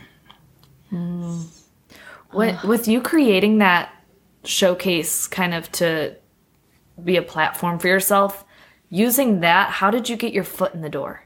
With, 2.35 2.63
with 2.63 2.87
you 2.87 3.01
creating 3.01 3.59
that 3.59 3.93
showcase 4.43 5.27
kind 5.27 5.53
of 5.53 5.71
to 5.73 6.15
be 7.03 7.17
a 7.17 7.21
platform 7.21 7.79
for 7.79 7.87
yourself, 7.87 8.45
using 8.89 9.39
that, 9.41 9.69
how 9.69 9.91
did 9.91 10.09
you 10.09 10.15
get 10.15 10.33
your 10.33 10.43
foot 10.43 10.73
in 10.73 10.81
the 10.81 10.89
door? 10.89 11.23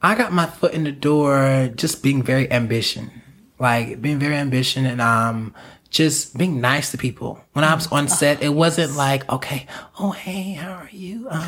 I 0.00 0.14
got 0.14 0.32
my 0.32 0.46
foot 0.46 0.74
in 0.74 0.84
the 0.84 0.92
door 0.92 1.70
just 1.74 2.02
being 2.02 2.22
very 2.22 2.50
ambition. 2.50 3.10
Like 3.58 4.00
being 4.00 4.18
very 4.18 4.36
ambition 4.36 4.86
and 4.86 5.00
um 5.00 5.54
just 5.90 6.36
being 6.36 6.60
nice 6.60 6.90
to 6.90 6.98
people. 6.98 7.42
When 7.54 7.64
I 7.64 7.74
was 7.74 7.86
on 7.88 8.08
set, 8.08 8.42
it 8.42 8.50
wasn't 8.50 8.94
like, 8.94 9.26
okay, 9.32 9.66
oh 9.98 10.10
hey, 10.10 10.52
how 10.52 10.72
are 10.72 10.90
you? 10.92 11.28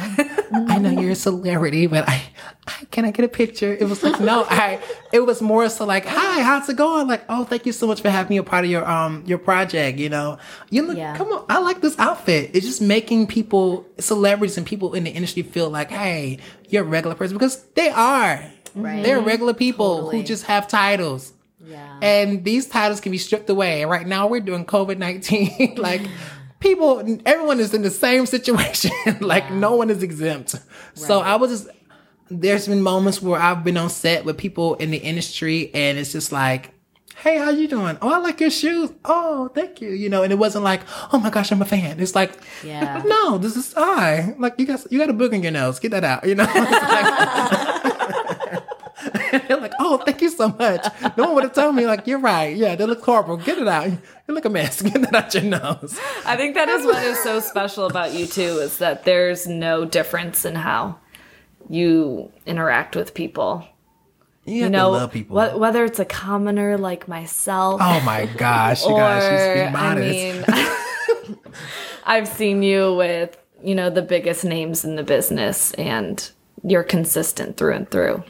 Um, 0.53 0.67
I 0.69 0.79
know 0.79 0.91
you're 0.91 1.13
a 1.13 1.15
celebrity, 1.15 1.87
but 1.87 2.09
I, 2.09 2.21
I 2.67 2.85
can 2.91 3.05
I 3.05 3.13
get 3.13 3.25
a 3.25 3.29
picture? 3.29 3.73
It 3.73 3.85
was 3.89 4.03
like, 4.03 4.19
no, 4.21 4.45
I 4.51 4.81
it 5.13 5.21
was 5.21 5.41
more 5.41 5.69
so 5.69 5.85
like, 5.85 6.05
hi, 6.05 6.43
how's 6.43 6.69
it 6.69 6.77
going? 6.77 7.07
Like, 7.07 7.23
oh, 7.29 7.45
thank 7.45 7.67
you 7.67 7.73
so 7.73 7.87
much 7.87 8.01
for 8.01 8.11
having 8.11 8.31
me 8.31 8.39
a 8.39 8.43
part 8.43 8.65
of 8.65 8.71
your 8.71 8.85
um 8.85 9.23
your 9.27 9.39
project, 9.39 9.99
you 10.01 10.09
know. 10.09 10.39
You 10.69 10.83
look 10.83 10.97
Yeah. 10.97 11.17
come 11.17 11.29
on, 11.29 11.45
I 11.49 11.59
like 11.61 11.83
this 11.83 11.97
outfit. 12.01 12.51
It's 12.53 12.67
just 12.67 12.83
making 12.83 13.29
people 13.29 13.87
celebrities 14.01 14.59
and 14.59 14.67
people 14.67 14.95
in 14.95 15.05
the 15.05 15.11
industry 15.13 15.43
feel 15.45 15.71
like, 15.71 15.89
hey, 15.93 16.39
you're 16.69 16.83
a 16.83 16.87
regular 16.89 17.15
person 17.15 17.37
because 17.37 17.63
they 17.75 17.91
are. 17.91 18.45
Right. 18.75 19.05
They're 19.05 19.21
regular 19.21 19.55
people 19.55 19.99
Totally. 19.99 20.17
who 20.19 20.23
just 20.25 20.47
have 20.47 20.67
titles. 20.67 21.33
Yeah. 21.65 21.99
And 22.03 22.45
these 22.45 22.67
titles 22.67 23.01
can 23.01 23.13
be 23.13 23.19
stripped 23.19 23.51
away. 23.51 23.83
And 23.83 23.91
right 23.91 24.07
now 24.07 24.27
we're 24.27 24.41
doing 24.41 24.65
COVID 24.65 24.99
19. 24.99 25.75
like 25.77 26.03
people, 26.59 27.01
everyone 27.27 27.61
is 27.61 27.75
in 27.75 27.83
the 27.83 27.91
same 27.91 28.27
situation. 28.27 28.91
like 29.21 29.51
no 29.53 29.77
one 29.77 29.91
is 29.91 30.03
exempt. 30.03 30.57
So 30.95 31.21
I 31.21 31.37
was 31.37 31.51
just, 31.51 31.69
there's 32.31 32.69
been 32.69 32.83
moments 32.83 33.21
where 33.21 33.41
I've 33.41 33.65
been 33.65 33.77
on 33.77 33.91
set 33.91 34.25
with 34.25 34.39
people 34.39 34.75
in 34.77 34.91
the 34.91 34.99
industry 34.99 35.71
and 35.75 35.99
it's 35.99 36.13
just 36.13 36.33
like, 36.33 36.73
Hey, 37.17 37.37
how 37.37 37.51
you 37.51 37.69
doing? 37.69 37.99
Oh, 38.01 38.09
I 38.15 38.17
like 38.17 38.41
your 38.41 38.49
shoes. 38.49 38.91
Oh, 39.05 39.49
thank 39.55 39.83
you. 39.83 39.91
You 39.91 40.09
know, 40.09 40.23
and 40.23 40.33
it 40.33 40.37
wasn't 40.39 40.65
like, 40.65 40.81
oh 41.13 41.19
my 41.19 41.29
gosh, 41.29 41.53
I'm 41.53 41.61
a 41.61 41.67
fan. 41.67 42.01
It's 42.01 42.15
like, 42.15 42.33
Yeah. 42.65 43.03
no, 43.05 43.37
this 43.37 43.57
is 43.57 43.75
I. 43.77 44.35
Like 44.39 44.55
you 44.59 44.65
got, 44.67 44.91
you 44.91 44.99
got 44.99 45.11
a 45.11 45.13
book 45.13 45.35
in 45.35 45.43
your 45.43 45.53
nose. 45.53 45.79
Get 45.81 45.91
that 45.91 46.03
out. 46.05 46.27
You 46.27 46.37
know. 46.37 46.47
They're 49.49 49.61
like, 49.61 49.73
oh, 49.81 49.99
thank 49.99 50.21
you 50.23 50.31
so 50.31 50.49
much. 50.49 50.87
No 51.17 51.25
one 51.27 51.35
would 51.37 51.45
have 51.45 51.53
told 51.55 51.75
me, 51.75 51.87
like, 51.87 52.07
you're 52.07 52.19
right. 52.19 52.57
Yeah, 52.57 52.75
they 52.77 52.85
look 52.87 53.03
horrible. 53.03 53.37
Get 53.37 53.59
it 53.59 53.69
out. 53.69 53.87
You 53.91 53.99
look 54.35 54.45
a 54.45 54.51
mess. 54.51 54.83
Get 54.83 55.01
that 55.03 55.15
out 55.15 55.35
your 55.35 55.43
nose. 55.45 55.99
I 56.25 56.37
think 56.37 56.55
that 56.55 56.69
is 56.69 56.85
what 56.85 57.03
is 57.05 57.23
so 57.23 57.41
special 57.41 57.87
about 57.87 58.13
you 58.15 58.27
too, 58.27 58.59
is 58.59 58.79
that 58.79 59.05
there's 59.05 59.47
no 59.47 59.85
difference 59.85 60.45
in 60.45 60.55
how 60.55 60.99
you 61.69 62.31
interact 62.47 62.97
with 62.97 63.15
people. 63.15 63.67
You, 64.47 64.65
You 64.65 64.71
know, 64.71 64.91
love 64.91 65.13
people. 65.13 65.39
wh- 65.41 65.59
whether 65.59 65.85
it's 65.85 65.99
a 66.01 66.05
commoner 66.05 66.77
like 66.79 67.07
myself, 67.07 67.81
oh 67.85 68.01
my 68.01 68.25
gosh, 68.27 68.85
you 68.85 68.91
or 68.93 68.99
guys, 68.99 69.23
she's 69.23 69.63
being 69.63 69.77
I 69.77 69.95
mean, 71.37 71.37
I've 72.05 72.27
seen 72.27 72.63
you 72.63 72.95
with 72.95 73.37
you 73.63 73.75
know 73.75 73.91
the 73.91 74.03
biggest 74.03 74.45
names 74.45 74.85
in 74.85 74.97
the 74.97 75.03
business, 75.03 75.73
and 75.75 76.29
you're 76.65 76.83
consistent 76.83 77.57
through 77.59 77.75
and 77.75 77.91
through. 77.91 78.25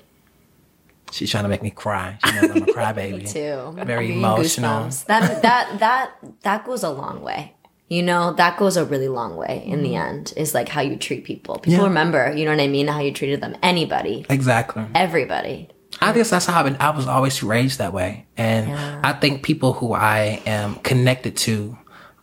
She's 1.11 1.31
trying 1.31 1.44
to 1.44 1.49
make 1.49 1.62
me 1.62 1.70
cry. 1.70 2.18
She 2.25 2.33
knows 2.35 2.51
I'm 2.51 2.57
a 2.62 2.66
crybaby. 2.66 3.31
too. 3.33 3.85
Very 3.85 4.12
emotional. 4.14 4.85
goosebumps. 4.87 5.05
That 5.07 5.42
that 5.42 5.79
that 5.81 6.11
that 6.42 6.64
goes 6.64 6.83
a 6.83 6.90
long 6.90 7.23
way. 7.23 7.55
You 7.88 8.05
know, 8.05 8.33
that 8.35 8.57
goes 8.57 8.77
a 8.77 8.85
really 8.85 9.09
long 9.09 9.35
way 9.37 9.64
in 9.66 9.83
the 9.83 9.94
mm-hmm. 9.94 10.09
end. 10.09 10.33
Is 10.37 10.55
like 10.55 10.68
how 10.68 10.81
you 10.81 10.96
treat 10.96 11.25
people. 11.25 11.57
People 11.57 11.81
Yeah. 11.81 11.85
remember, 11.85 12.33
you 12.37 12.44
know 12.44 12.53
what 12.53 12.61
I 12.61 12.68
mean, 12.68 12.87
how 12.87 13.01
you 13.01 13.12
treated 13.12 13.40
them. 13.40 13.57
Anybody, 13.64 14.25
Exactly. 14.31 14.85
everybody. 14.94 15.68
I 16.01 16.12
guess 16.12 16.31
that's 16.31 16.46
how 16.46 16.61
I've 16.61 16.66
been, 16.66 16.77
I 16.79 16.90
was 16.90 17.09
always 17.09 17.42
raised 17.42 17.79
that 17.81 17.92
way. 17.92 18.27
And 18.37 18.70
I 19.05 19.12
think 19.12 19.42
people 19.42 19.73
who 19.73 19.92
I 19.92 20.40
am 20.46 20.77
connected 20.77 21.37
to, 21.38 21.77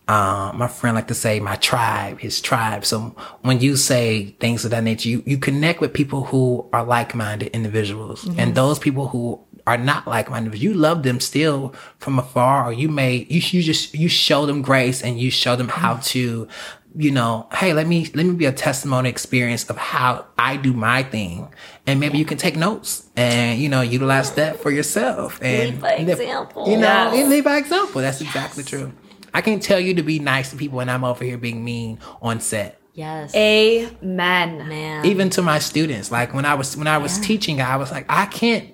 um, 0.08 0.58
my 0.58 0.68
friend 0.68 0.96
like 0.96 1.08
to 1.08 1.14
say 1.14 1.40
my 1.40 1.56
tribe, 1.58 2.20
his 2.20 2.40
tribe. 2.42 2.86
So 2.86 3.16
when 3.42 3.60
you 3.60 3.76
say 3.76 4.36
things 4.40 4.64
of 4.64 4.72
that 4.72 4.84
nature, 4.84 5.10
you, 5.10 5.24
you 5.26 5.38
connect 5.38 5.82
with 5.82 5.94
people 5.94 6.24
who 6.26 6.68
are 6.72 6.84
like-minded 6.84 7.50
individuals 7.54 8.28
and 8.38 8.56
those 8.56 8.80
people 8.80 9.10
who 9.10 9.40
are 9.66 9.78
not 9.78 10.08
like-minded, 10.08 10.58
you 10.58 10.74
love 10.74 11.04
them 11.04 11.20
still 11.20 11.74
from 12.00 12.20
afar, 12.20 12.70
or 12.70 12.72
you 12.72 12.88
may, 12.88 13.28
you, 13.30 13.42
you 13.52 13.62
just, 13.62 13.94
you 13.94 14.08
show 14.08 14.46
them 14.46 14.62
grace 14.62 15.02
and 15.04 15.20
you 15.20 15.30
show 15.30 15.58
them 15.58 15.68
how 15.68 15.98
to, 15.98 16.48
you 16.96 17.12
know, 17.12 17.48
hey, 17.54 17.74
let 17.74 17.86
me 17.86 18.10
let 18.16 18.26
me 18.26 18.34
be 18.34 18.46
a 18.46 18.52
testimony 18.54 19.10
experience 19.10 19.70
of 19.70 19.78
how 19.78 20.26
I 20.38 20.56
do 20.56 20.74
my 20.74 21.04
thing, 21.04 21.54
and 21.86 22.00
maybe 22.00 22.18
you 22.18 22.24
can 22.26 22.38
take 22.40 22.56
notes 22.56 23.08
and 23.16 23.60
you 23.62 23.70
know 23.70 23.82
utilize 23.82 24.32
that 24.32 24.62
for 24.62 24.72
yourself 24.72 25.38
and 25.44 25.74
Lead 25.74 25.82
by 25.82 25.92
example. 25.92 26.64
You 26.68 26.78
know, 26.78 26.88
Yes. 26.88 27.20
and 27.20 27.30
lead 27.30 27.44
by 27.44 27.58
example. 27.58 28.02
That's 28.02 28.22
exactly 28.22 28.64
true. 28.64 28.94
I 29.38 29.42
can 29.42 29.60
tell 29.60 29.80
you 29.80 29.94
to 29.94 30.02
be 30.02 30.18
nice 30.18 30.50
to 30.50 30.56
people, 30.56 30.80
and 30.80 30.90
I'm 30.90 31.04
over 31.04 31.24
here 31.24 31.38
being 31.38 31.64
mean 31.64 32.00
on 32.24 32.40
set. 32.40 32.82
Yes. 32.96 33.36
Amen. 33.36 34.68
Man. 34.68 35.06
Even 35.06 35.30
to 35.30 35.44
my 35.44 35.60
students, 35.60 36.12
like 36.12 36.34
when 36.34 36.44
I 36.44 36.56
was 36.56 36.76
when 36.76 36.88
I 36.88 36.98
was 36.98 37.20
teaching, 37.20 37.62
I 37.62 37.78
was 37.78 37.92
like, 37.92 38.08
I 38.10 38.26
can't 38.26 38.74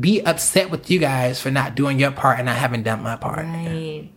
be 0.00 0.22
upset 0.22 0.70
with 0.70 0.90
you 0.90 0.98
guys 0.98 1.42
for 1.42 1.50
not 1.50 1.74
doing 1.74 2.00
your 2.00 2.10
part 2.10 2.40
and 2.40 2.48
I 2.48 2.54
haven't 2.54 2.84
done 2.84 3.02
my 3.02 3.16
part. 3.16 3.44
Right. 3.44 4.08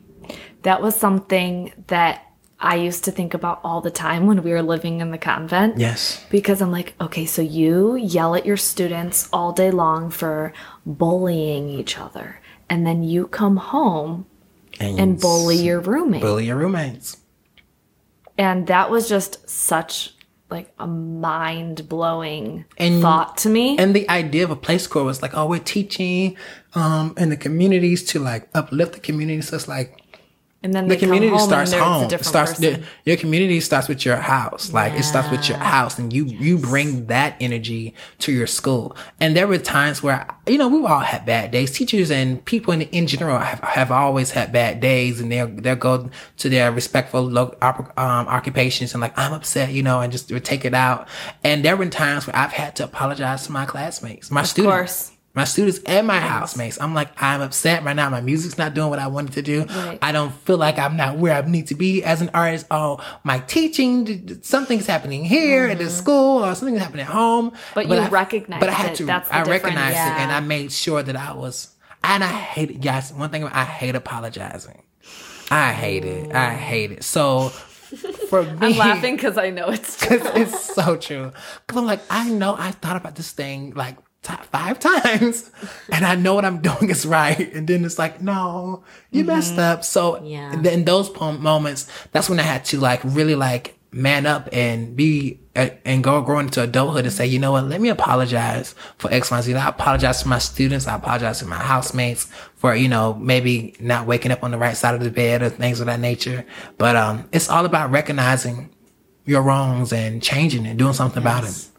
That 0.61 0.81
was 0.81 0.95
something 0.95 1.73
that 1.87 2.23
I 2.57 2.75
used 2.75 3.03
to 3.03 3.11
think 3.11 3.33
about 3.33 3.59
all 3.61 3.81
the 3.81 3.91
time 3.91 4.27
when 4.27 4.43
we 4.43 4.51
were 4.51 4.61
living 4.61 5.01
in 5.01 5.11
the 5.11 5.17
convent. 5.17 5.77
Yes. 5.77 6.23
Because 6.29 6.61
I'm 6.61 6.71
like, 6.71 6.95
okay, 7.01 7.25
so 7.25 7.41
you 7.41 7.97
yell 7.97 8.33
at 8.33 8.45
your 8.45 8.55
students 8.55 9.27
all 9.33 9.51
day 9.51 9.71
long 9.71 10.09
for 10.09 10.53
bullying 10.85 11.67
each 11.67 11.97
other. 11.97 12.39
And 12.69 12.87
then 12.87 13.03
you 13.03 13.27
come 13.27 13.57
home 13.57 14.25
and 14.79 15.19
bully 15.19 15.57
your 15.57 15.79
roommate. 15.79 16.21
bully 16.21 16.45
your 16.45 16.57
roommates. 16.57 17.17
And 18.37 18.67
that 18.67 18.89
was 18.89 19.07
just 19.07 19.49
such 19.49 20.13
like 20.49 20.71
a 20.77 20.85
mind 20.85 21.89
blowing 21.89 22.65
And- 22.77 23.01
thought 23.01 23.37
to 23.37 23.49
me. 23.49 23.77
And 23.77 23.95
the 23.95 24.07
idea 24.09 24.43
of 24.43 24.51
a 24.51 24.55
PLACE 24.55 24.87
Corps 24.87 25.03
was 25.03 25.21
like, 25.21 25.31
oh, 25.35 25.47
we're 25.47 25.59
teaching 25.59 26.37
um 26.75 27.13
in 27.17 27.29
the 27.29 27.37
communities 27.37 28.03
to 28.05 28.19
like 28.19 28.49
uplift 28.53 28.93
the 28.93 28.99
community. 28.99 29.41
So 29.41 29.55
it's 29.55 29.67
like 29.67 30.01
And 30.65 30.73
then 30.73 30.87
the 30.87 30.97
community 30.97 31.29
home 31.29 31.47
starts 31.47 31.73
home. 31.73 32.09
Starts 32.23 32.57
the, 32.57 32.83
your 33.03 33.17
community 33.17 33.59
starts 33.59 33.87
with 33.87 34.03
your 34.03 34.15
house. 34.15 34.73
Like 34.73 34.93
it 34.93 35.03
starts 35.03 35.29
with 35.29 35.47
your 35.47 35.59
house, 35.59 35.99
and 35.99 36.11
you 36.11 36.25
you 36.25 36.57
bring 36.57 37.05
that 37.05 37.35
energy 37.39 37.93
to 38.19 38.31
your 38.31 38.47
school. 38.47 38.97
And 39.19 39.37
there 39.37 39.47
were 39.47 39.59
times 39.59 40.01
where 40.01 40.25
you 40.47 40.57
know 40.57 40.67
we've 40.67 40.83
all 40.83 41.01
had 41.01 41.23
bad 41.23 41.51
days. 41.51 41.69
Teachers 41.69 42.09
and 42.09 42.43
people 42.45 42.73
in 42.73 42.81
in 42.81 43.05
general 43.05 43.37
have, 43.37 43.59
have 43.59 43.91
always 43.91 44.31
had 44.31 44.51
bad 44.51 44.79
days, 44.79 45.21
and 45.21 45.31
they'll 45.31 45.49
they'll 45.49 45.75
go 45.75 46.09
to 46.37 46.49
their 46.49 46.71
respectful 46.71 47.21
lo- 47.21 47.55
op- 47.61 47.95
um, 47.99 48.27
occupations 48.27 48.95
and 48.95 49.01
like 49.01 49.15
I'm 49.15 49.33
upset, 49.33 49.71
you 49.71 49.83
know, 49.83 50.01
and 50.01 50.11
just 50.11 50.29
take 50.43 50.65
it 50.65 50.73
out. 50.73 51.07
And 51.43 51.63
there 51.63 51.77
were 51.77 51.85
times 51.85 52.25
where 52.25 52.35
I've 52.35 52.53
had 52.53 52.75
to 52.77 52.85
apologize 52.85 53.45
to 53.45 53.51
my 53.51 53.67
classmates, 53.67 54.31
my 54.31 54.41
students 54.41 54.75
course. 54.75 55.14
My 55.35 55.43
students 55.43 55.79
and 55.85 56.07
my 56.07 56.19
housemates. 56.19 56.79
I'm 56.79 56.93
like, 56.93 57.09
I'm 57.21 57.41
upset 57.41 57.83
right 57.83 57.95
now. 57.95 58.09
My 58.09 58.21
music's 58.21 58.57
not 58.57 58.73
doing 58.73 58.89
what 58.89 58.99
I 58.99 59.07
wanted 59.07 59.33
to 59.33 59.41
do. 59.41 59.65
Right. 59.65 59.99
I 60.01 60.11
don't 60.11 60.33
feel 60.33 60.57
like 60.57 60.79
I'm 60.79 60.95
not 60.95 61.17
where 61.17 61.33
I 61.33 61.41
need 61.41 61.67
to 61.67 61.75
be 61.75 62.03
as 62.03 62.21
an 62.21 62.29
artist. 62.33 62.65
Oh, 62.71 63.03
my 63.23 63.39
teaching, 63.39 64.41
something's 64.41 64.87
happening 64.87 65.25
here 65.25 65.67
at 65.67 65.77
the 65.77 65.89
school 65.89 66.43
or 66.45 66.55
something's 66.55 66.79
happening 66.79 67.05
at 67.05 67.11
home. 67.11 67.51
Mm-hmm. 67.51 67.71
But 67.75 67.87
you 67.87 67.95
I, 67.95 68.07
recognized 68.07 68.61
But 68.61 68.69
I 68.69 68.73
had 68.73 68.91
it. 68.91 68.95
to, 68.95 69.05
That's 69.05 69.29
I 69.29 69.43
recognized 69.43 69.97
it 69.97 70.21
and 70.21 70.31
I 70.31 70.39
made 70.39 70.71
sure 70.71 71.03
that 71.03 71.15
I 71.15 71.33
was, 71.33 71.75
and 72.03 72.23
I 72.23 72.27
hate 72.27 72.71
it. 72.71 72.83
Yes. 72.83 73.11
One 73.11 73.29
thing, 73.29 73.43
I 73.43 73.65
hate 73.65 73.95
apologizing. 73.95 74.83
I 75.51 75.73
hate 75.73 76.05
it. 76.05 76.33
I 76.33 76.53
hate 76.53 76.91
it. 76.91 77.03
So 77.03 77.49
for 77.49 78.43
me, 78.59 78.67
I'm 78.67 78.77
laughing 78.77 79.15
because 79.15 79.37
I 79.37 79.49
know 79.49 79.69
it's 79.69 80.01
it's 80.09 80.73
so 80.73 80.95
true. 80.97 81.31
Cause 81.67 81.77
I'm 81.77 81.85
like, 81.85 82.01
I 82.09 82.29
know 82.29 82.55
I 82.57 82.71
thought 82.71 82.95
about 82.95 83.15
this 83.15 83.31
thing 83.31 83.73
like 83.75 83.97
five 84.27 84.79
times, 84.79 85.49
and 85.91 86.05
I 86.05 86.15
know 86.15 86.33
what 86.35 86.45
I'm 86.45 86.61
doing 86.61 86.89
is 86.89 87.05
right. 87.05 87.53
And 87.53 87.67
then 87.67 87.85
it's 87.85 87.99
like, 87.99 88.21
no, 88.21 88.83
you 89.11 89.23
messed 89.23 89.57
up. 89.57 89.83
So 89.83 90.23
Yeah. 90.23 90.53
in, 90.53 90.65
in 90.65 90.85
those 90.85 91.13
moments, 91.19 91.87
that's 92.11 92.29
when 92.29 92.39
I 92.39 92.43
had 92.43 92.65
to 92.65 92.79
like 92.79 93.01
really 93.03 93.35
like 93.35 93.77
man 93.91 94.25
up 94.25 94.49
and 94.51 94.93
be 94.95 95.39
uh, 95.55 95.69
and 95.85 96.03
go 96.03 96.21
grow 96.21 96.39
into 96.39 96.61
adulthood 96.61 97.05
and 97.05 97.13
say, 97.13 97.25
you 97.25 97.39
know 97.39 97.53
what, 97.53 97.63
let 97.63 97.79
me 97.79 97.87
apologize 97.87 98.75
for 98.97 99.09
X, 99.13 99.31
Y, 99.31 99.39
Z. 99.39 99.53
I 99.55 99.69
apologize 99.69 100.21
to 100.23 100.27
my 100.27 100.37
students. 100.39 100.85
I 100.85 100.95
apologize 100.95 101.39
to 101.39 101.45
my 101.45 101.55
housemates 101.55 102.25
for, 102.57 102.75
you 102.75 102.89
know, 102.89 103.13
maybe 103.13 103.73
not 103.79 104.05
waking 104.05 104.33
up 104.33 104.43
on 104.43 104.51
the 104.51 104.57
right 104.57 104.75
side 104.75 104.95
of 104.95 105.01
the 105.01 105.09
bed 105.11 105.41
or 105.41 105.49
things 105.49 105.79
of 105.79 105.85
that 105.85 106.01
nature. 106.01 106.45
But 106.77 106.97
um, 106.97 107.29
it's 107.31 107.49
all 107.49 107.63
about 107.65 107.89
recognizing 107.91 108.69
your 109.23 109.41
wrongs 109.41 109.93
and 109.93 110.21
changing 110.21 110.65
it, 110.65 110.75
doing 110.75 110.93
something 110.93 111.21
about 111.23 111.45
it. 111.45 111.69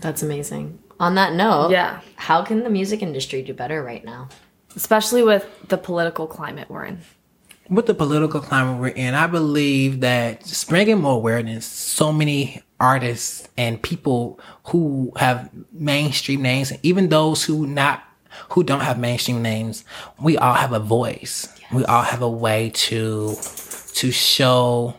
That's 0.00 0.22
amazing. 0.22 0.78
On 1.00 1.14
that 1.14 1.34
note, 1.34 1.70
Yeah. 1.70 2.00
how 2.16 2.42
can 2.42 2.64
the 2.64 2.70
music 2.70 3.02
industry 3.02 3.42
do 3.42 3.54
better 3.54 3.82
right 3.82 4.04
now? 4.04 4.28
Especially 4.76 5.22
with 5.22 5.46
the 5.68 5.78
political 5.78 6.26
climate 6.26 6.68
we're 6.70 6.84
in. 6.84 6.98
With 7.68 7.86
the 7.86 7.94
political 7.94 8.40
climate 8.40 8.80
we're 8.80 8.88
in, 8.88 9.14
I 9.14 9.26
believe 9.26 10.00
that 10.00 10.44
just 10.44 10.68
bringing 10.68 11.00
more 11.00 11.14
awareness, 11.14 11.66
so 11.66 12.12
many 12.12 12.62
artists 12.80 13.48
and 13.56 13.80
people 13.82 14.40
who 14.66 15.12
have 15.16 15.50
mainstream 15.72 16.42
names, 16.42 16.70
and 16.70 16.80
even 16.82 17.08
those 17.08 17.44
who 17.44 17.66
not 17.66 18.02
who 18.50 18.62
don't 18.62 18.80
have 18.80 18.98
mainstream 18.98 19.42
names, 19.42 19.84
we 20.20 20.36
all 20.38 20.54
have 20.54 20.72
a 20.72 20.78
voice. 20.78 21.48
We 21.72 21.84
all 21.86 22.02
have 22.02 22.22
a 22.22 22.28
way 22.28 22.70
to 22.88 23.34
to 23.94 24.10
show 24.12 24.94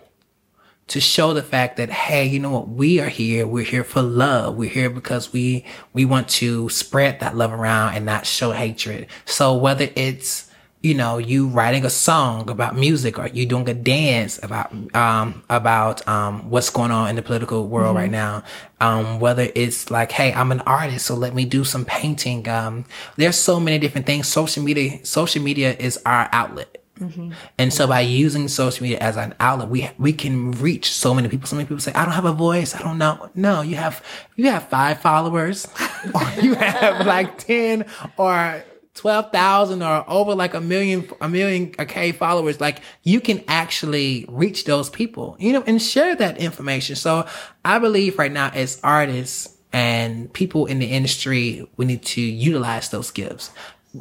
to 0.89 0.99
show 0.99 1.34
the 1.34 1.43
fact 1.43 1.78
that 1.78 1.89
hey 1.89 2.25
you 2.25 2.39
know 2.39 2.52
what? 2.52 2.69
We 2.69 2.99
are 2.99 3.10
here. 3.10 3.47
We're 3.47 3.63
here 3.63 3.84
for 3.84 4.02
love. 4.02 4.56
We're 4.56 4.69
here 4.69 4.89
because 4.89 5.32
we 5.32 5.65
we 5.93 6.06
want 6.06 6.30
to 6.30 6.69
spread 6.69 7.19
that 7.19 7.36
love 7.36 7.54
around 7.54 7.95
and 7.95 8.06
not 8.06 8.25
show 8.25 8.52
hatred. 8.52 9.08
So 9.25 9.56
whether 9.56 9.89
it's 9.95 10.49
you 10.82 10.93
know 10.93 11.17
you 11.17 11.47
writing 11.47 11.84
a 11.84 11.89
song 11.89 12.49
about 12.49 12.75
music 12.75 13.19
or 13.19 13.28
you 13.28 13.45
doing 13.45 13.67
a 13.67 13.73
dance 13.73 14.41
about 14.41 14.71
um 14.95 15.43
about 15.49 16.08
um 16.08 16.49
what's 16.49 16.69
going 16.69 16.91
on 16.91 17.10
in 17.10 17.17
the 17.17 17.21
political 17.21 17.67
world 17.67 17.97
right 17.97 18.10
now 18.10 18.41
um 18.80 19.19
whether 19.19 19.49
it's 19.56 19.91
like 19.91 20.10
hey 20.13 20.32
i'm 20.34 20.54
an 20.54 20.62
artist 20.62 21.06
so 21.06 21.15
let 21.15 21.36
me 21.36 21.43
do 21.43 21.65
some 21.65 21.84
painting 21.84 22.47
um 22.47 22.86
there's 23.17 23.36
so 23.38 23.60
many 23.60 23.78
different 23.78 24.08
things. 24.08 24.28
Social 24.28 24.63
media 24.63 25.06
social 25.06 25.43
media 25.43 25.75
is 25.78 25.99
our 26.06 26.30
outlet 26.32 26.79
Mm-hmm. 26.99 27.31
and 27.57 27.73
so 27.73 27.88
by 27.88 28.01
using 28.01 28.47
social 28.49 28.83
media 28.83 28.99
as 28.99 29.15
an 29.15 29.33
outlet, 29.39 29.69
we 29.69 29.89
we 29.97 30.12
can 30.13 30.51
reach 30.51 30.91
so 30.91 31.13
many 31.13 31.29
people. 31.29 31.47
So 31.47 31.55
many 31.55 31.65
people 31.65 31.79
say, 31.79 31.93
"I 31.93 32.03
don't 32.03 32.13
have 32.13 32.25
a 32.25 32.33
voice. 32.33 32.75
I 32.75 32.81
don't 32.81 32.97
know." 32.97 33.29
No, 33.35 33.62
you 33.62 33.75
have 33.77 34.03
you 34.35 34.49
have 34.49 34.67
five 34.67 34.99
followers, 35.01 35.67
or 36.13 36.21
you 36.41 36.55
have 36.55 37.05
like 37.05 37.38
ten 37.38 37.85
or 38.17 38.63
twelve 38.95 39.31
thousand, 39.31 39.81
or 39.81 40.03
over 40.09 40.35
like 40.35 40.53
a 40.53 40.62
million 40.62 41.07
a 41.21 41.29
million 41.29 41.73
a 41.79 41.85
k 41.85 42.12
followers. 42.12 42.59
Like 42.59 42.81
you 43.03 43.21
can 43.21 43.43
actually 43.47 44.25
reach 44.27 44.65
those 44.65 44.89
people, 44.89 45.38
you 45.39 45.53
know, 45.53 45.63
and 45.65 45.81
share 45.81 46.15
that 46.17 46.38
information. 46.38 46.95
So 46.97 47.25
I 47.63 47.79
believe 47.79 48.19
right 48.19 48.31
now 48.31 48.49
as 48.53 48.79
artists 48.83 49.55
and 49.71 50.31
people 50.33 50.65
in 50.65 50.79
the 50.79 50.88
industry, 50.88 51.65
we 51.77 51.85
need 51.85 52.03
to 52.03 52.21
utilize 52.21 52.89
those 52.89 53.12
gifts. 53.12 53.51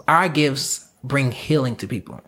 Our 0.09 0.29
gifts 0.29 0.89
bring 1.05 1.31
healing 1.31 1.77
to 1.77 1.87
people. 1.87 2.21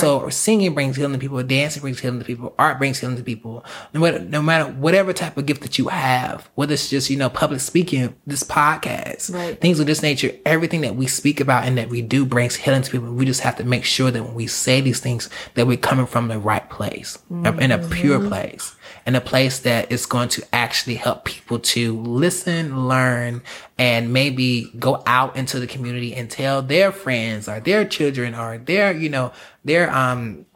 So 0.00 0.28
singing 0.28 0.74
brings 0.74 0.96
healing 0.96 1.12
to 1.12 1.18
people, 1.18 1.42
dancing 1.42 1.80
brings 1.80 2.00
healing 2.00 2.18
to 2.18 2.24
people, 2.24 2.54
art 2.58 2.78
brings 2.78 2.98
healing 3.00 3.16
to 3.16 3.22
people. 3.22 3.64
No 3.92 4.00
matter, 4.00 4.18
no 4.20 4.42
matter 4.42 4.70
whatever 4.72 5.12
type 5.12 5.36
of 5.36 5.46
gift 5.46 5.62
that 5.62 5.78
you 5.78 5.88
have, 5.88 6.48
whether 6.54 6.74
it's 6.74 6.90
just, 6.90 7.10
you 7.10 7.16
know, 7.16 7.30
public 7.30 7.60
speaking, 7.60 8.14
this 8.26 8.42
podcast, 8.42 9.32
Right. 9.32 9.60
things 9.60 9.80
of 9.80 9.86
this 9.86 10.02
nature, 10.02 10.32
everything 10.44 10.80
that 10.82 10.96
we 10.96 11.06
speak 11.06 11.40
about 11.40 11.64
and 11.64 11.78
that 11.78 11.88
we 11.88 12.02
do 12.02 12.24
brings 12.24 12.56
healing 12.56 12.82
to 12.82 12.90
people. 12.90 13.12
We 13.12 13.24
just 13.24 13.40
have 13.40 13.56
to 13.56 13.64
make 13.64 13.84
sure 13.84 14.10
that 14.10 14.22
when 14.22 14.34
we 14.34 14.46
say 14.46 14.80
these 14.80 15.00
things, 15.00 15.28
that 15.54 15.66
we're 15.66 15.76
coming 15.76 16.06
from 16.06 16.28
the 16.28 16.38
right 16.38 16.68
place, 16.68 17.18
in 17.30 17.70
a 17.70 17.78
pure 17.88 18.18
mm-hmm. 18.18 18.28
place, 18.28 18.74
in 19.06 19.14
a 19.14 19.20
place 19.20 19.60
that 19.60 19.92
is 19.92 20.06
going 20.06 20.28
to 20.30 20.42
actually 20.52 20.94
help 20.94 21.24
people 21.24 21.58
to 21.58 22.00
listen, 22.00 22.88
learn, 22.88 23.42
and 23.78 24.12
maybe 24.12 24.70
go 24.78 25.02
out 25.06 25.36
into 25.36 25.60
the 25.60 25.66
community 25.66 26.14
and 26.14 26.30
tell 26.30 26.62
their 26.62 26.90
friends 26.90 27.48
or 27.48 27.60
their 27.60 27.84
children 27.84 28.34
or 28.34 28.58
their, 28.58 28.92
you 28.92 29.08
know, 29.08 29.32
their, 29.64 29.90
um, 29.90 30.46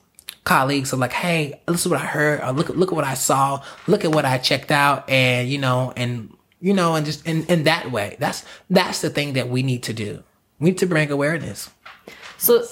colleagues 0.44 0.94
are 0.94 0.96
like, 0.96 1.12
Hey, 1.12 1.60
this 1.66 1.84
is 1.84 1.88
what 1.90 2.00
I 2.00 2.06
heard. 2.06 2.40
Or 2.40 2.52
look, 2.52 2.70
look 2.70 2.90
at 2.90 2.94
what 2.94 3.04
I 3.04 3.14
saw. 3.14 3.62
Look 3.86 4.04
at 4.04 4.12
what 4.12 4.24
I 4.24 4.38
checked 4.38 4.70
out. 4.70 5.08
And, 5.08 5.48
you 5.48 5.58
know, 5.58 5.92
and, 5.94 6.34
you 6.60 6.72
know, 6.72 6.94
and 6.94 7.04
just 7.04 7.26
in, 7.26 7.44
in 7.46 7.64
that 7.64 7.92
way, 7.92 8.16
that's, 8.18 8.44
that's 8.70 9.02
the 9.02 9.10
thing 9.10 9.34
that 9.34 9.50
we 9.50 9.62
need 9.62 9.82
to 9.84 9.92
do. 9.92 10.24
We 10.58 10.70
need 10.70 10.78
to 10.78 10.86
bring 10.86 11.10
awareness. 11.10 11.70
So 12.38 12.64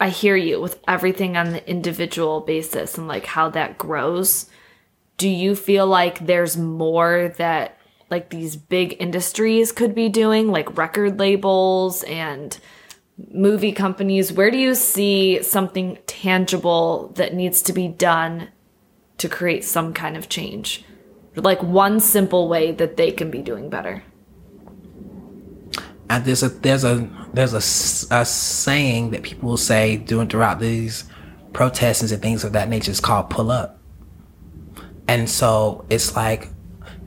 I 0.00 0.08
hear 0.08 0.34
you 0.34 0.60
with 0.60 0.80
everything 0.88 1.36
on 1.36 1.52
the 1.52 1.70
individual 1.70 2.40
basis 2.40 2.98
and 2.98 3.06
like 3.06 3.26
how 3.26 3.48
that 3.50 3.78
grows. 3.78 4.50
Do 5.22 5.28
you 5.28 5.54
feel 5.54 5.86
like 5.86 6.26
there's 6.26 6.56
more 6.56 7.32
that 7.36 7.78
like 8.10 8.30
these 8.30 8.56
big 8.56 8.96
industries 8.98 9.70
could 9.70 9.94
be 9.94 10.08
doing, 10.08 10.50
like 10.50 10.76
record 10.76 11.20
labels 11.20 12.02
and 12.02 12.58
movie 13.30 13.70
companies? 13.70 14.32
Where 14.32 14.50
do 14.50 14.58
you 14.58 14.74
see 14.74 15.40
something 15.44 15.96
tangible 16.08 17.12
that 17.14 17.34
needs 17.34 17.62
to 17.62 17.72
be 17.72 17.86
done 17.86 18.48
to 19.18 19.28
create 19.28 19.62
some 19.64 19.94
kind 19.94 20.16
of 20.16 20.28
change? 20.28 20.84
Like 21.36 21.62
one 21.62 22.00
simple 22.00 22.48
way 22.48 22.72
that 22.72 22.96
they 22.96 23.12
can 23.12 23.30
be 23.30 23.42
doing 23.42 23.70
better. 23.70 24.02
And 26.10 26.24
there's 26.24 26.42
a 26.42 26.48
there's 26.48 26.82
a 26.82 27.08
there's 27.32 27.54
a, 27.54 28.16
a 28.16 28.24
saying 28.24 29.12
that 29.12 29.22
people 29.22 29.50
will 29.50 29.56
say 29.56 29.98
doing 29.98 30.26
throughout 30.26 30.58
these 30.58 31.04
protests 31.52 32.10
and 32.10 32.20
things 32.20 32.42
of 32.42 32.54
that 32.54 32.68
nature. 32.68 32.90
is 32.90 32.98
called 32.98 33.30
pull 33.30 33.52
up. 33.52 33.78
And 35.08 35.28
so 35.28 35.84
it's 35.90 36.16
like 36.16 36.48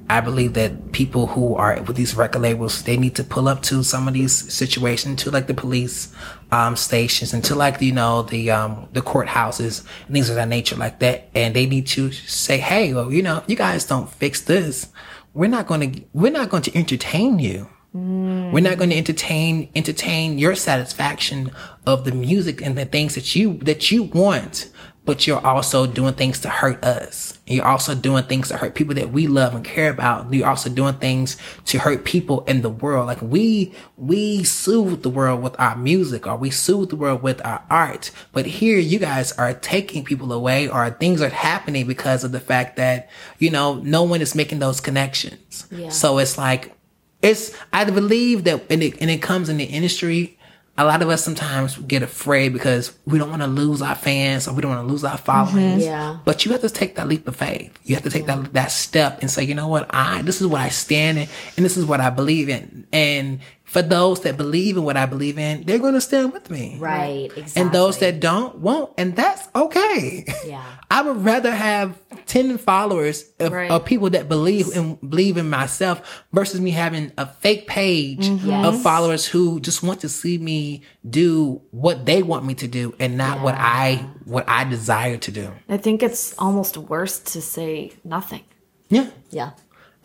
I 0.07 0.21
believe 0.21 0.53
that 0.53 0.91
people 0.91 1.25
who 1.25 1.55
are 1.55 1.81
with 1.81 1.95
these 1.95 2.15
record 2.15 2.43
labels, 2.43 2.83
they 2.83 2.95
need 2.95 3.15
to 3.15 3.23
pull 3.23 3.47
up 3.47 3.63
to 3.63 3.81
some 3.81 4.07
of 4.07 4.13
these 4.13 4.53
situations, 4.53 5.23
to 5.23 5.31
like 5.31 5.47
the 5.47 5.55
police 5.55 6.13
um, 6.51 6.75
stations, 6.75 7.33
and 7.33 7.43
to 7.45 7.55
like 7.55 7.81
you 7.81 7.91
know 7.91 8.21
the 8.21 8.51
um, 8.51 8.87
the 8.93 9.01
courthouses 9.01 9.83
and 10.05 10.13
things 10.13 10.29
of 10.29 10.35
that 10.35 10.47
nature, 10.47 10.75
like 10.75 10.99
that. 10.99 11.29
And 11.33 11.55
they 11.55 11.65
need 11.65 11.87
to 11.87 12.11
say, 12.11 12.59
"Hey, 12.59 12.93
well, 12.93 13.11
you 13.11 13.23
know, 13.23 13.43
you 13.47 13.55
guys 13.55 13.85
don't 13.85 14.07
fix 14.07 14.41
this. 14.41 14.89
We're 15.33 15.49
not 15.49 15.65
going 15.65 15.91
to 15.91 16.03
we're 16.13 16.31
not 16.31 16.49
going 16.49 16.63
to 16.63 16.77
entertain 16.77 17.39
you." 17.39 17.69
We're 17.97 18.59
not 18.59 18.77
going 18.77 18.89
to 18.89 18.97
entertain 18.97 19.69
entertain 19.73 20.37
your 20.37 20.53
satisfaction 20.53 21.51
of 21.87 22.03
the 22.03 22.11
music 22.11 22.61
and 22.61 22.77
the 22.77 22.83
things 22.83 23.15
that 23.15 23.37
you 23.37 23.57
that 23.59 23.89
you 23.89 24.03
want, 24.03 24.69
but 25.05 25.27
you're 25.27 25.45
also 25.45 25.85
doing 25.85 26.13
things 26.15 26.39
to 26.41 26.49
hurt 26.49 26.83
us. 26.83 27.37
You're 27.45 27.65
also 27.65 27.93
doing 27.93 28.23
things 28.23 28.47
to 28.49 28.57
hurt 28.57 28.73
people 28.73 28.95
that 28.95 29.11
we 29.11 29.27
love 29.27 29.53
and 29.53 29.63
care 29.63 29.91
about. 29.91 30.33
You're 30.33 30.47
also 30.47 30.69
doing 30.69 30.95
things 30.95 31.37
to 31.65 31.77
hurt 31.77 32.03
people 32.03 32.43
in 32.45 32.63
the 32.63 32.69
world. 32.69 33.05
Like 33.05 33.21
we 33.21 33.73
we 33.97 34.43
soothe 34.43 35.03
the 35.03 35.09
world 35.09 35.43
with 35.43 35.57
our 35.59 35.75
music 35.75 36.25
or 36.25 36.35
we 36.35 36.49
soothe 36.49 36.89
the 36.89 36.95
world 36.95 37.21
with 37.21 37.45
our 37.45 37.63
art. 37.69 38.11
But 38.31 38.47
here 38.47 38.79
you 38.79 38.97
guys 38.97 39.31
are 39.33 39.53
taking 39.53 40.03
people 40.03 40.33
away 40.33 40.67
or 40.67 40.89
things 40.89 41.21
are 41.21 41.29
happening 41.29 41.85
because 41.85 42.23
of 42.23 42.31
the 42.31 42.39
fact 42.39 42.77
that, 42.77 43.09
you 43.37 43.51
know, 43.51 43.75
no 43.75 44.01
one 44.03 44.21
is 44.21 44.33
making 44.33 44.59
those 44.59 44.81
connections. 44.81 45.67
Yeah. 45.71 45.89
So 45.89 46.17
it's 46.17 46.37
like 46.37 46.75
it's 47.21 47.55
I 47.71 47.85
believe 47.85 48.43
that 48.45 48.65
and 48.71 48.81
it 48.81 48.99
and 48.99 49.11
it 49.11 49.21
comes 49.21 49.49
in 49.49 49.57
the 49.57 49.65
industry 49.65 50.34
a 50.77 50.83
lot 50.83 51.01
of 51.01 51.09
us 51.09 51.23
sometimes 51.23 51.77
get 51.77 52.03
afraid 52.03 52.51
because 52.51 52.97
we 53.05 53.17
don't 53.17 53.29
want 53.29 53.41
to 53.41 53.47
lose 53.47 53.81
our 53.81 53.95
fans 53.95 54.45
or 54.47 54.53
we 54.53 54.61
don't 54.61 54.75
want 54.75 54.85
to 54.85 54.91
lose 54.91 55.05
our 55.05 55.17
followings. 55.17 55.81
Mm-hmm. 55.83 55.91
Yeah. 55.91 56.17
But 56.25 56.45
you 56.45 56.51
have 56.51 56.61
to 56.61 56.69
take 56.69 56.95
that 56.95 57.07
leap 57.07 57.25
of 57.27 57.35
faith. 57.35 57.77
You 57.83 57.95
have 57.95 58.03
to 58.03 58.09
take 58.09 58.25
that 58.25 58.51
that 58.53 58.71
step 58.71 59.19
and 59.21 59.31
say, 59.31 59.43
you 59.43 59.55
know 59.55 59.69
what, 59.69 59.87
I 59.89 60.21
this 60.23 60.41
is 60.41 60.47
what 60.47 60.59
I 60.59 60.69
stand 60.69 61.17
in 61.17 61.29
and 61.55 61.65
this 61.65 61.77
is 61.77 61.85
what 61.85 62.01
I 62.01 62.09
believe 62.09 62.49
in. 62.49 62.87
And 62.91 63.39
for 63.65 63.81
those 63.81 64.21
that 64.21 64.37
believe 64.37 64.77
in 64.77 64.83
what 64.83 64.95
I 64.95 65.05
believe 65.05 65.37
in, 65.37 65.63
they're 65.63 65.79
gonna 65.79 65.99
stand 65.99 66.31
with 66.31 66.49
me. 66.49 66.77
Right. 66.79 67.31
Exactly. 67.35 67.61
And 67.61 67.71
those 67.71 67.97
that 67.99 68.19
don't 68.19 68.59
won't. 68.59 68.93
And 68.97 69.15
that's 69.15 69.47
okay. 69.55 70.25
Yeah. 70.45 70.63
I 70.91 71.01
would 71.01 71.25
rather 71.25 71.51
have 71.51 71.99
10 72.27 72.57
followers 72.59 73.25
of, 73.39 73.51
Right. 73.51 73.69
of 73.71 73.83
people 73.83 74.11
that 74.11 74.29
believe 74.29 74.67
in 74.75 74.95
believe 74.95 75.35
in 75.37 75.49
myself 75.49 76.23
versus 76.31 76.61
me 76.61 76.71
having 76.71 77.11
a 77.17 77.25
fake 77.25 77.67
page 77.67 78.27
mm-hmm. 78.27 78.49
of 78.65 78.75
Yes. 78.75 78.83
followers 78.83 79.25
who 79.25 79.59
just 79.59 79.81
want 79.83 79.99
to 80.01 80.09
see 80.09 80.37
me 80.37 80.83
do 81.09 81.61
what 81.71 82.05
they 82.05 82.21
want 82.23 82.45
me 82.45 82.53
to 82.55 82.67
do 82.67 82.93
and 82.99 83.17
not 83.17 83.41
what 83.41 83.55
I 83.57 84.07
what 84.25 84.45
I 84.47 84.63
desire 84.63 85.17
to 85.17 85.31
do. 85.31 85.51
I 85.67 85.77
think 85.77 86.03
it's 86.03 86.35
almost 86.37 86.77
worse 86.77 87.19
to 87.33 87.41
say 87.41 87.93
nothing. 88.03 88.43
Yeah. 88.89 89.09
Yeah. 89.31 89.51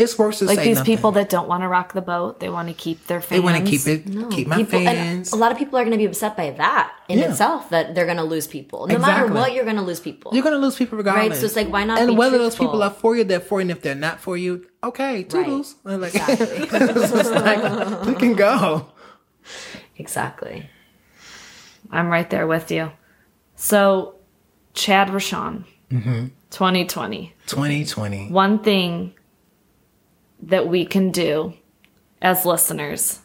It's 0.00 0.18
worse 0.18 0.38
to 0.40 0.46
Like 0.46 0.56
say 0.58 0.64
these 0.64 0.76
nothing. 0.78 0.96
people 0.96 1.12
that 1.12 1.28
don't 1.28 1.46
want 1.48 1.62
to 1.62 1.68
rock 1.68 1.92
the 1.92 2.00
boat, 2.00 2.40
they 2.40 2.48
want 2.48 2.68
to 2.68 2.74
keep 2.74 3.06
their 3.06 3.20
fans. 3.20 3.30
they 3.30 3.40
want 3.44 3.56
to 3.64 3.70
keep 3.70 3.86
it 3.86 4.06
no. 4.06 4.28
keep 4.28 4.46
my 4.48 4.56
people, 4.56 4.80
fans. 4.84 5.32
a 5.32 5.36
lot 5.36 5.52
of 5.52 5.58
people 5.58 5.78
are 5.78 5.82
going 5.84 5.92
to 5.92 5.98
be 5.98 6.04
upset 6.06 6.36
by 6.36 6.50
that 6.52 6.92
in 7.08 7.18
Yeah. 7.18 7.30
itself 7.30 7.70
that 7.70 7.94
they're 7.94 8.06
going 8.06 8.16
to 8.16 8.24
lose 8.24 8.46
people. 8.46 8.86
No 8.86 8.98
matter 8.98 9.26
what, 9.32 9.52
you're 9.52 9.64
going 9.64 9.76
to 9.76 9.82
lose 9.82 10.00
people. 10.00 10.32
You're 10.34 10.42
gonna 10.44 10.58
lose 10.58 10.76
people 10.76 10.96
regardless. 10.98 11.30
Right. 11.30 11.38
so 11.40 11.46
it's 11.46 11.56
like, 11.56 11.68
why 11.68 11.84
not 11.84 11.98
And 11.98 12.08
be 12.08 12.14
whether 12.16 12.38
those 12.38 12.56
people 12.56 12.82
are 12.82 12.90
for 12.90 13.16
you, 13.16 13.24
they're 13.24 13.40
for 13.40 13.58
you. 13.60 13.62
And 13.62 13.70
if 13.70 13.82
they're 13.82 13.94
not 13.94 14.20
for 14.20 14.36
you, 14.36 14.66
okay, 14.82 15.24
toodles. 15.24 15.74
Like, 15.84 16.14
Exactly. 16.14 16.66
like, 17.48 18.06
we 18.06 18.14
can 18.14 18.34
go. 18.34 18.86
exactly. 19.96 20.68
I'm 21.90 22.08
right 22.08 22.28
there 22.30 22.46
with 22.46 22.70
you. 22.70 22.92
So, 23.56 24.14
Chad 24.74 25.08
Rochon, 25.08 25.64
Mm-hmm. 25.90 26.26
2020. 26.50 27.34
2020. 27.46 28.28
One 28.30 28.60
thing 28.60 29.12
that 30.42 30.68
we 30.68 30.84
can 30.84 31.10
do 31.10 31.54
as 32.22 32.44
listeners 32.44 33.20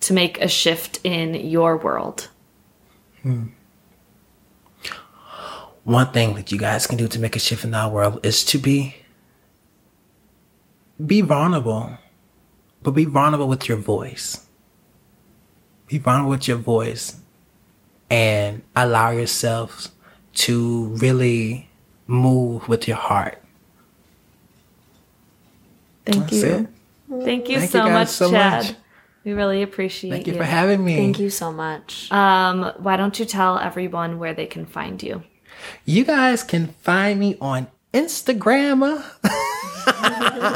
to 0.00 0.12
make 0.12 0.40
a 0.40 0.48
shift 0.48 1.00
in 1.04 1.34
your 1.34 1.76
world. 1.76 2.28
Hmm. 3.22 3.48
One 5.84 6.12
thing 6.12 6.34
that 6.34 6.52
you 6.52 6.58
guys 6.58 6.86
can 6.86 6.96
do 6.96 7.08
to 7.08 7.18
make 7.18 7.36
a 7.36 7.38
shift 7.38 7.64
in 7.64 7.74
our 7.74 7.90
world 7.90 8.20
is 8.24 8.44
to 8.46 8.58
be 8.58 8.96
be 11.04 11.22
vulnerable, 11.22 11.96
but 12.82 12.90
be 12.92 13.06
vulnerable 13.06 13.48
with 13.48 13.68
your 13.68 13.78
voice. 13.78 14.46
Be 15.86 15.98
vulnerable 15.98 16.30
with 16.30 16.46
your 16.46 16.58
voice 16.58 17.20
and 18.10 18.62
allow 18.76 19.10
yourself 19.10 19.88
to 20.34 20.86
really 20.96 21.68
move 22.06 22.68
with 22.68 22.86
your 22.86 22.96
heart. 22.96 23.39
Thank 26.06 26.24
That's 26.30 26.32
you. 26.32 26.68
it. 27.10 27.24
Thank 27.24 27.48
you 27.48 27.58
Thank 27.58 27.70
so 27.70 27.78
you 27.78 27.84
guys 27.88 27.94
much, 27.94 28.08
so 28.08 28.30
Chad. 28.30 28.64
much. 28.64 28.74
We 29.24 29.32
really 29.32 29.62
appreciate 29.62 30.10
Thank 30.10 30.26
you 30.26 30.32
you. 30.32 30.38
for 30.38 30.44
having 30.44 30.82
me. 30.84 30.96
Thank 30.96 31.18
you 31.18 31.28
so 31.28 31.52
much. 31.52 32.10
Um, 32.10 32.72
why 32.78 32.96
don't 32.96 33.18
you 33.18 33.26
tell 33.26 33.58
everyone 33.58 34.18
where 34.18 34.32
they 34.32 34.46
can 34.46 34.64
find 34.64 35.02
you? 35.02 35.22
You 35.84 36.04
guys 36.04 36.42
can 36.42 36.68
find 36.80 37.20
me 37.20 37.36
on 37.40 37.66
Instagram. 37.92 38.80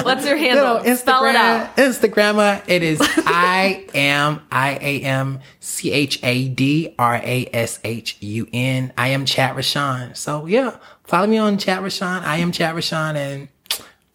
What's 0.05 0.25
your 0.27 0.37
handle? 0.37 0.77
know, 0.77 0.83
Instagram. 0.83 0.97
Spell 0.97 1.25
it 1.27 1.37
out. 1.37 1.77
Instagram. 1.77 2.63
It 2.69 2.83
is 2.83 2.99
I 3.03 3.87
am 3.95 4.41
I 4.51 4.79
A 4.81 5.01
M 5.03 5.41
C 5.61 5.93
H 5.93 6.21
A 6.23 6.49
D 6.49 6.95
R 6.99 7.17
A 7.17 7.49
S 7.53 7.81
H 7.85 8.17
U 8.21 8.49
N. 8.53 8.93
I 8.97 9.09
am 9.09 9.25
Chad 9.25 9.57
Rochon. 9.57 10.17
So 10.17 10.47
yeah, 10.47 10.77
follow 11.05 11.27
me 11.27 11.39
on 11.39 11.59
Chad 11.59 11.83
Rochon. 11.83 12.23
I 12.23 12.37
am 12.37 12.53
Chad 12.53 12.75
Rochon, 12.75 13.17
and 13.17 13.49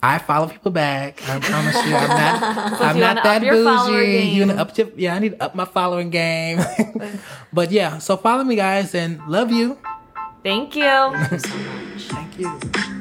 I 0.02 0.18
follow 0.18 0.48
people 0.48 0.72
back. 0.72 1.22
I 1.28 1.40
promise 1.40 1.76
you, 1.86 1.96
I'm 1.96 2.08
not. 2.08 2.82
I'm 2.82 2.96
you 2.96 3.02
not 3.02 3.24
that 3.24 3.38
up 3.38 3.44
your 3.44 3.56
bougie. 3.56 4.30
You 4.30 4.40
game. 4.40 4.48
wanna 4.48 4.62
up 4.62 4.78
your, 4.78 4.88
yeah, 4.96 5.16
I 5.16 5.20
need 5.20 5.32
to 5.32 5.44
up 5.44 5.56
my 5.56 5.66
following 5.66 6.10
game. 6.10 6.62
but 7.54 7.72
yeah, 7.72 7.98
so 7.98 8.16
follow 8.16 8.46
me, 8.46 8.56
guys, 8.56 8.96
and 8.96 9.22
love 9.28 9.52
you. 9.52 9.78
Thank 10.42 10.78
you. 10.78 10.84
Thank 10.84 11.32
you 11.32 11.40
so 11.40 11.58
much. 11.58 12.02
Thank 12.04 12.40
you. 12.40 12.96